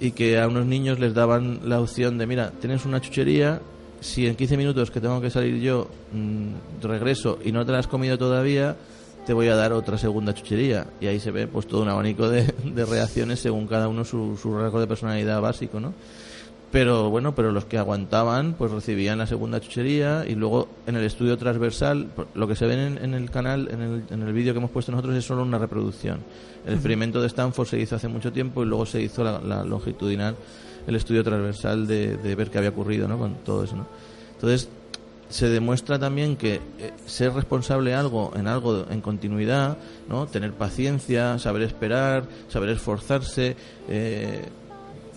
[0.00, 3.60] y que a unos niños les daban la opción de mira tienes una chuchería
[4.00, 7.78] si en 15 minutos que tengo que salir yo mm, regreso y no te la
[7.78, 8.76] has comido todavía
[9.26, 12.28] te voy a dar otra segunda chuchería y ahí se ve pues todo un abanico
[12.28, 15.94] de, de reacciones según cada uno su, su rasgo de personalidad básico no
[16.72, 21.04] pero bueno, pero los que aguantaban pues recibían la segunda chuchería y luego en el
[21.04, 24.52] estudio transversal, lo que se ve en, en el canal, en el, en el vídeo
[24.52, 26.20] que hemos puesto nosotros es solo una reproducción.
[26.66, 29.64] El experimento de Stanford se hizo hace mucho tiempo y luego se hizo la, la
[29.64, 30.34] longitudinal,
[30.86, 33.18] el estudio transversal de, de ver qué había ocurrido ¿no?
[33.18, 33.76] con todo eso.
[33.76, 33.86] ¿no?
[34.34, 34.68] Entonces,
[35.28, 39.76] se demuestra también que eh, ser responsable algo en algo en continuidad,
[40.08, 40.26] ¿no?
[40.26, 43.56] tener paciencia, saber esperar, saber esforzarse,
[43.88, 44.44] eh,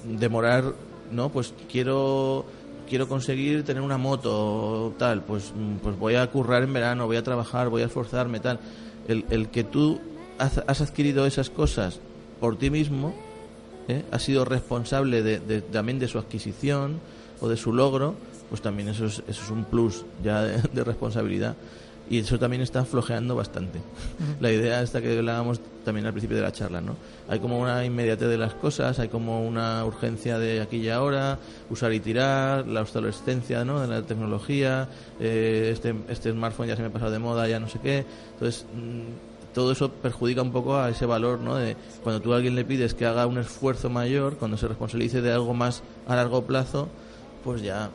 [0.06, 0.74] demorar,
[1.12, 2.46] no, pues quiero
[2.90, 7.18] quiero conseguir tener una moto tal, pues mm, pues voy a currar en verano, voy
[7.18, 8.60] a trabajar, voy a esforzarme tal.
[9.08, 10.00] El, el que tú
[10.40, 12.00] has, has adquirido esas cosas
[12.40, 13.14] por ti mismo,
[13.88, 14.04] ¿eh?
[14.12, 17.00] has sido responsable de, de- también de su adquisición
[17.42, 18.16] o de su logro,
[18.50, 21.56] pues también eso es, eso es un plus ya de, de responsabilidad.
[22.10, 23.80] Y eso también está flojeando bastante.
[24.40, 26.96] La idea esta que hablábamos también al principio de la charla, ¿no?
[27.28, 31.38] Hay como una inmediatez de las cosas, hay como una urgencia de aquí y ahora,
[31.70, 33.80] usar y tirar, la obsolescencia, ¿no?
[33.80, 34.88] De la tecnología,
[35.20, 38.06] eh, este, este smartphone ya se me ha pasado de moda, ya no sé qué.
[38.34, 41.56] Entonces, mm, todo eso perjudica un poco a ese valor, ¿no?
[41.56, 45.22] De cuando tú a alguien le pides que haga un esfuerzo mayor, cuando se responsabilice
[45.22, 46.88] de algo más a largo plazo,
[47.44, 47.90] pues ya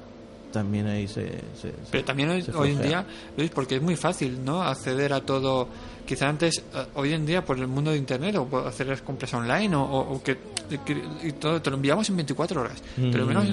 [0.55, 1.27] también ahí se...
[1.61, 4.63] se- Pero también hoy, en día, Luis, porque es muy fácil, ¿no?
[4.63, 5.69] Acceder a todo.
[6.07, 9.01] Quizá antes, eh, hoy en día, por el mundo de Internet, o por hacer las
[9.01, 10.37] compras online, o, o- o que,
[10.85, 12.83] que- y todo, te lo enviamos en 24 horas.
[12.95, 13.29] Pero Mm.
[13.29, 13.45] menos,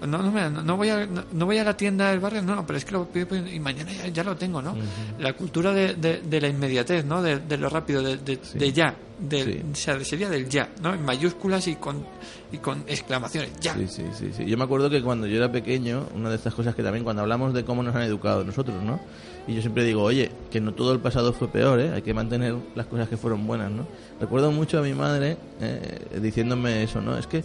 [0.00, 2.66] no, no, no voy a, no, no voy a la tienda del barrio, no, no,
[2.66, 4.74] pero es que lo pido y mañana ya, ya lo tengo, ¿no?
[5.20, 7.22] La cultura de, de, de la inmediatez, ¿no?
[7.22, 8.94] De, de lo rápido, de, ya.
[9.20, 9.62] Del, Sí.
[9.72, 10.94] o sea, sería del ya, ¿no?
[10.94, 12.04] En mayúsculas y con,
[12.50, 13.74] y con exclamaciones, ya.
[13.74, 14.46] Sí, sí, sí, sí.
[14.46, 17.20] Yo me acuerdo que cuando yo era pequeño, una de estas cosas que también cuando
[17.22, 18.98] hablamos de cómo nos han educado nosotros, ¿no?
[19.46, 21.90] Y yo siempre digo, oye, que no todo el pasado fue peor, ¿eh?
[21.92, 23.86] Hay que mantener las cosas que fueron buenas, ¿no?
[24.20, 27.16] Recuerdo mucho a mi madre eh, diciéndome eso, ¿no?
[27.18, 27.42] Es que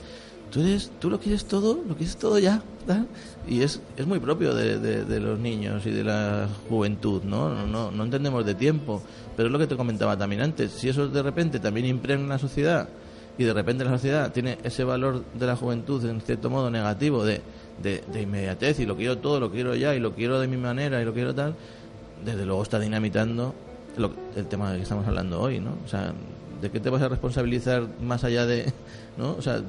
[0.51, 3.07] tú eres, tú lo quieres todo, lo quieres todo ya, ¿tal?
[3.47, 7.49] Y es, es muy propio de, de- de los niños y de la juventud, ¿no?
[7.49, 9.01] No, no, no entendemos de tiempo,
[9.35, 10.71] pero es lo que te comentaba también antes.
[10.73, 12.87] Si eso de repente también impregna la sociedad
[13.37, 17.25] y de repente la sociedad tiene ese valor de la juventud en cierto modo negativo
[17.25, 17.41] de,
[17.81, 20.55] de, de inmediatez y lo quiero todo, lo quiero ya y lo quiero de mi
[20.57, 21.55] manera y lo quiero tal,
[22.23, 23.53] desde luego está dinamitando
[23.97, 25.77] lo- el tema del que estamos hablando hoy, ¿no?
[25.85, 26.13] O sea,
[26.61, 28.71] ¿de qué te vas a responsabilizar más allá de,
[29.17, 29.31] ¿no?
[29.33, 29.61] O sea,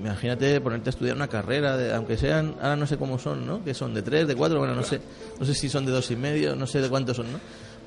[0.00, 3.62] imagínate ponerte a estudiar una carrera, de, aunque sean, ahora no sé cómo son, ¿no?
[3.64, 5.00] Que son de tres, de cuatro, bueno, no sé,
[5.38, 7.38] no sé si son de dos y medio, no sé de cuántos son, ¿no?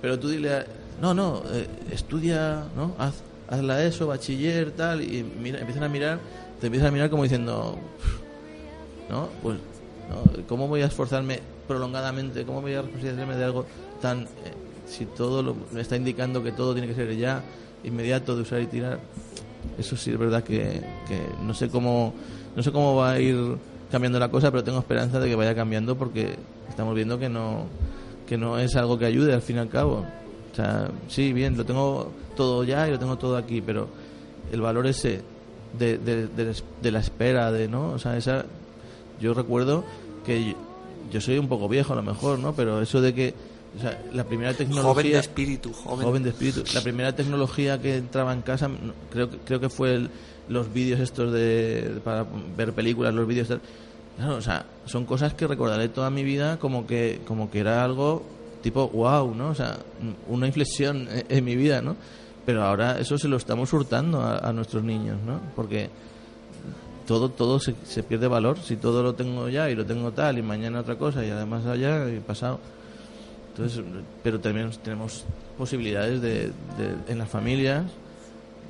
[0.02, 0.66] Pero tú dile, a-
[1.02, 2.96] no, no, eh, estudia, ¿no?
[3.00, 3.16] Haz,
[3.50, 6.20] haz la ESO, bachiller, tal, y mira, empiezan a mirar,
[6.60, 7.78] te empiezan a mirar como diciendo,
[9.10, 9.30] ¿no?
[9.42, 9.58] Pues,
[10.10, 10.44] ¿no?
[10.48, 11.40] ¿cómo voy a esforzarme
[11.72, 12.46] prolongadamente?
[12.46, 13.66] ¿Cómo voy a responsabilizarme de algo
[14.02, 14.24] tan...
[14.24, 14.28] eh,
[14.88, 17.42] si todo lo, me está indicando que todo tiene que ser ya,
[17.84, 19.00] inmediato, de usar y tirar?
[19.78, 20.82] Eso sí es verdad que,
[21.42, 22.14] no sé cómo
[22.56, 23.38] no sé cómo va a ir
[23.90, 26.36] cambiando la cosa, pero tengo esperanza de que vaya cambiando porque
[26.68, 27.68] estamos viendo que no
[28.28, 30.06] que no es algo que ayude al fin y al cabo.
[30.52, 33.88] O sea, sí, bien, lo tengo todo ya y lo tengo todo aquí, pero
[34.52, 35.22] el valor ese
[35.78, 37.92] de, de, de de la espera, de, ¿no?
[37.92, 38.46] O sea, esa,
[39.22, 39.86] yo recuerdo
[40.26, 40.56] que
[41.12, 42.54] yo, soy un poco viejo a lo mejor, ¿no?
[42.54, 43.34] Pero eso de que,
[43.78, 44.94] o sea, la primera tecnología...
[44.94, 46.06] Joven de espíritu, joven.
[46.06, 46.64] Joven de espíritu.
[46.74, 48.70] La primera tecnología que entraba en casa,
[49.12, 50.10] creo que creo que fue el-
[50.50, 52.26] los vídeos estos de para
[52.58, 53.48] ver películas, los vídeos.
[54.18, 57.84] Claro, o sea, son cosas que recordaré toda mi vida como que como que era
[57.86, 58.24] algo
[58.62, 59.50] tipo wow, ¿no?
[59.50, 59.78] O sea,
[60.28, 61.96] una inflexión en, en mi vida, ¿no?
[62.46, 65.40] Pero ahora eso se lo estamos hurtando a, a nuestros niños, ¿no?
[65.56, 65.90] Porque
[67.06, 68.58] todo todo se, se pierde valor.
[68.60, 71.66] Si todo lo tengo ya y lo tengo tal y mañana otra cosa y además
[71.66, 72.60] allá y pasado.
[73.50, 73.84] Entonces
[74.24, 75.26] pero también tenemos
[75.58, 77.84] posibilidades de, de- en las familias.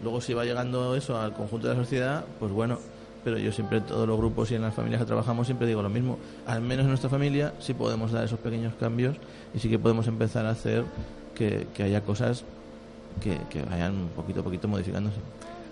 [0.04, 2.80] Luego si va llegando eso al conjunto de la sociedad pues bueno
[3.24, 5.84] pero yo siempre en todos los grupos y en las familias que trabajamos siempre digo
[5.84, 6.18] lo mismo.
[6.48, 9.16] Al menos en nuestra familia sí podemos dar esos pequeños cambios
[9.54, 10.84] y sí que podemos empezar a hacer
[11.36, 12.44] que, que haya cosas
[13.22, 15.18] que, que vayan poquito a poquito modificándose.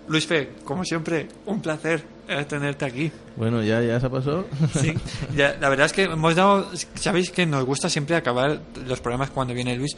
[0.06, 2.04] Luis Fe, como siempre, un placer
[2.48, 3.10] tenerte aquí.
[3.36, 4.44] Bueno, ya, ya se pasó.
[4.80, 4.92] Sí,
[5.36, 9.30] ya, la verdad es que hemos dado, sabéis que nos gusta siempre acabar los programas
[9.30, 9.96] cuando viene Luis,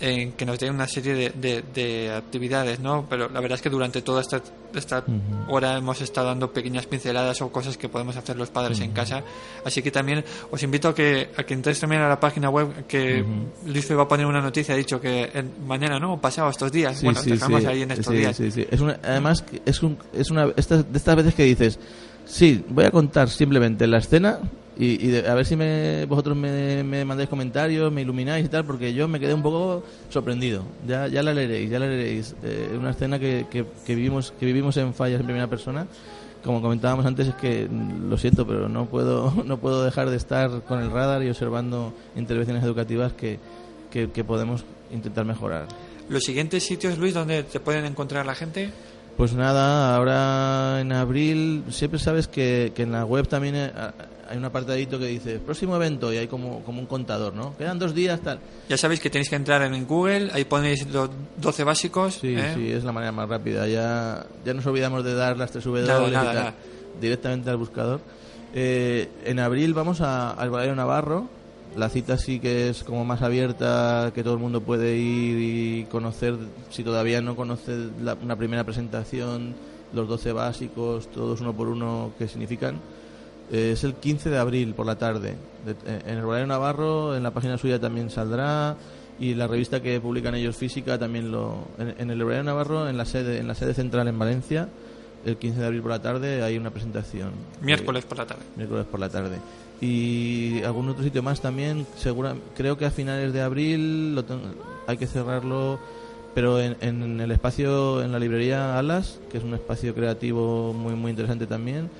[0.00, 3.06] en que nos dé una serie de, de- de actividades, ¿no?
[3.08, 4.40] Pero la verdad es que durante toda esta,
[4.74, 5.04] esta
[5.48, 9.22] hora hemos estado dando pequeñas pinceladas o cosas que podemos hacer los padres en casa.
[9.64, 12.86] Así que también os invito a que, a que entréis también a la página web
[12.86, 13.24] que
[13.66, 16.20] Luis Fe va a poner una noticia, ha dicho que en- mañana, ¿no?
[16.20, 16.98] Pasado estos días.
[16.98, 17.66] Sí, bueno, sí, dejamos sí.
[17.66, 18.36] ahí en estos días.
[18.36, 18.66] sí, sí.
[18.70, 21.78] Es una, además, es, un, es una estas, de estas veces que dices,
[22.24, 24.38] sí, voy a contar simplemente la escena
[24.76, 28.48] y, y de- a ver si me, vosotros me, me mandáis comentarios, me ilumináis y
[28.48, 30.64] tal, porque yo me quedé un poco sorprendido.
[30.86, 32.34] Ya, ya la leeréis, ya la leeréis.
[32.42, 35.86] Eh, una escena que, que, que vivimos, que vivimos en fallas en primera persona.
[36.44, 40.16] Como comentábamos antes, es que mm, lo siento, pero no puedo, no puedo dejar de
[40.16, 43.38] estar con el radar y observando intervenciones educativas que,
[43.90, 45.66] que, que podemos intentar mejorar.
[46.08, 48.70] Los siguientes sitios, Luis, donde te pueden encontrar la gente.
[49.16, 53.70] Pues nada, ahora en abril siempre sabes que, que en la web también eh,
[54.28, 57.56] hay un apartadito que dice próximo evento y hay como, como un contador, ¿no?
[57.56, 58.40] Quedan dos días, tal.
[58.68, 62.14] Ya sabéis que tenéis que entrar en Google, ahí ponéis los 12 básicos.
[62.14, 62.52] Sí, ¿eh?
[62.56, 63.68] sí, es la manera más rápida.
[63.68, 66.54] Ya, ya nos olvidamos de dar las tres W Nada, nada,
[67.00, 68.00] directamente al buscador.
[68.52, 71.28] Eh, en abril vamos a- al Balario Navarro.
[71.76, 75.84] La cita sí que es como más abierta, que todo el mundo puede ir y
[75.86, 76.36] conocer,
[76.70, 79.54] si todavía no conoce la- una primera presentación,
[79.92, 82.76] los 12 básicos, todos uno por uno, que significan.
[83.50, 85.34] Eh, es el 15 de abril por la tarde.
[85.66, 88.76] De- eh, en el Balario Navarro, en la página suya también saldrá
[89.18, 92.96] y la revista que publican ellos física también lo en, en el Balario Navarro en
[92.96, 94.68] la sede en la sede central en Valencia
[95.24, 97.30] el 15 de abril por la tarde hay una presentación
[97.62, 98.42] Miércoles por la tarde.
[98.56, 99.36] miércoles por la tarde.
[99.80, 104.54] Y algún otro sitio más también, segura, creo que a finales de abril lo ten-
[104.86, 105.78] hay que cerrarlo,
[106.34, 110.94] pero en, en el espacio, en la librería Alas, que es un espacio creativo muy,
[110.94, 111.90] muy interesante también,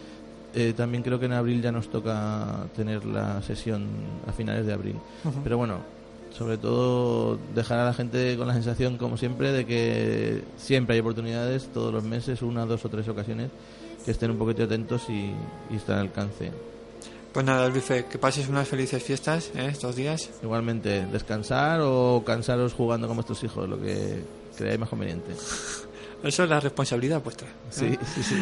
[0.55, 3.87] eh, también creo que en abril ya nos toca tener la sesión
[4.27, 4.97] a finales de abril.
[5.43, 5.79] Pero bueno,
[6.33, 11.01] sobre todo dejar a la gente con la sensación, como siempre, de que siempre hay
[11.01, 13.51] oportunidades, todos los meses, una, dos o tres ocasiones,
[14.05, 15.33] que estén un poquito atentos y,
[15.72, 16.51] y estén al alcance.
[17.35, 19.66] Pues nada, Luis, Fe, que pases unas felices fiestas ¿eh?
[19.68, 20.30] estos días.
[20.41, 24.22] Igualmente, descansar o cansaros jugando con vuestros hijos, lo que
[24.57, 25.32] creáis más conveniente.
[26.25, 27.47] Eso es la responsabilidad vuestra.
[27.49, 27.53] ¿eh?
[27.70, 28.35] Sí, sí, sí.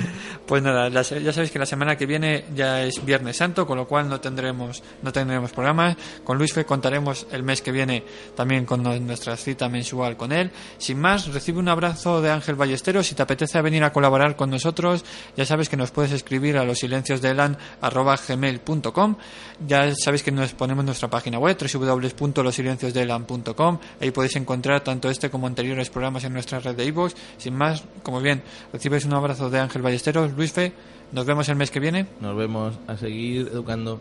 [0.47, 3.77] Pues nada, la ya sabéis que la semana que viene ya es Viernes Santo, con
[3.77, 5.97] lo cual no tendremos no tendremos programas.
[6.25, 8.05] Con Luis Fe contaremos el mes que viene
[8.37, 10.51] también con no- nuestra cita mensual con él.
[10.79, 13.07] Sin más, recibe un abrazo de Ángel Ballesteros.
[13.07, 15.05] Si te apetece venir a colaborar con nosotros,
[15.37, 17.33] ya sabes que nos puedes escribir a los silencios de
[18.29, 19.17] gmail.com.
[19.67, 23.79] Ya sabéis que nos ponemos nuestra página web www.losilenciosdelan.com.
[24.01, 27.15] Ahí podéis encontrar tanto este como anteriores programas en nuestra red de iVoox.
[27.39, 27.72] Sin más,
[28.03, 28.43] como bien,
[28.73, 30.33] recibes un abrazo de Ángel Ballesteros.
[30.33, 30.73] Luis Fe,
[31.13, 32.07] nos vemos el mes que viene.
[32.21, 34.01] Nos vemos a seguir educando.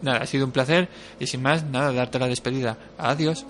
[0.00, 0.88] Nada, ha sido un placer
[1.20, 2.76] y sin más, nada, darte la despedida.
[2.98, 3.46] Adiós.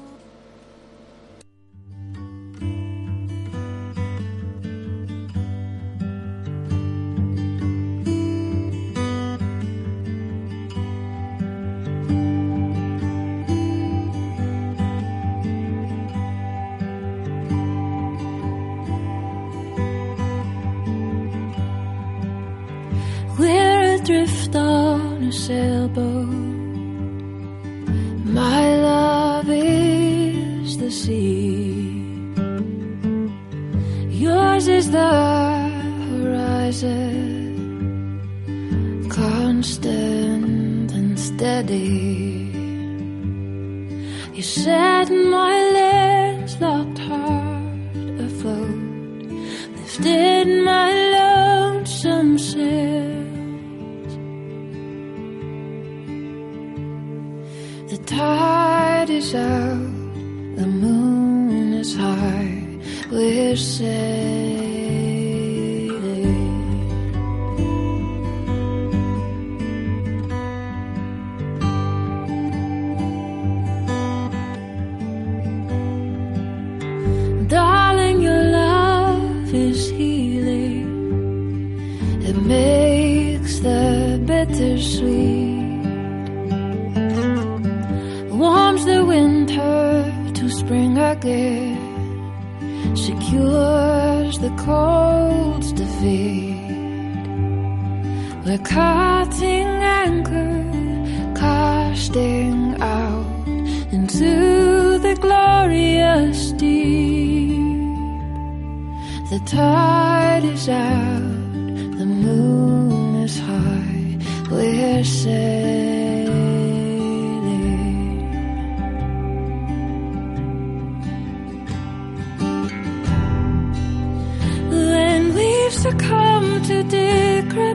[24.52, 26.28] Adrift on a sailboat.
[28.24, 32.32] My love is the sea.
[34.10, 35.14] Yours is the
[36.10, 37.40] horizon,
[39.10, 42.50] constant and steady.
[44.34, 48.80] You set my landlocked heart afloat
[49.76, 50.31] lifted
[59.34, 59.78] out,
[60.56, 62.78] the moon is high,
[63.10, 64.21] we're sailing.
[91.22, 91.78] Spring.
[92.96, 96.56] Secures the cold's defeat.
[98.44, 99.68] We're cutting
[100.02, 100.56] anchor,
[101.36, 103.46] casting out
[103.92, 107.60] into the glorious deep.
[109.30, 111.20] The tide is out,
[112.00, 114.18] the moon is high,
[114.50, 115.61] we're sailing.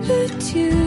[0.08, 0.87] number you.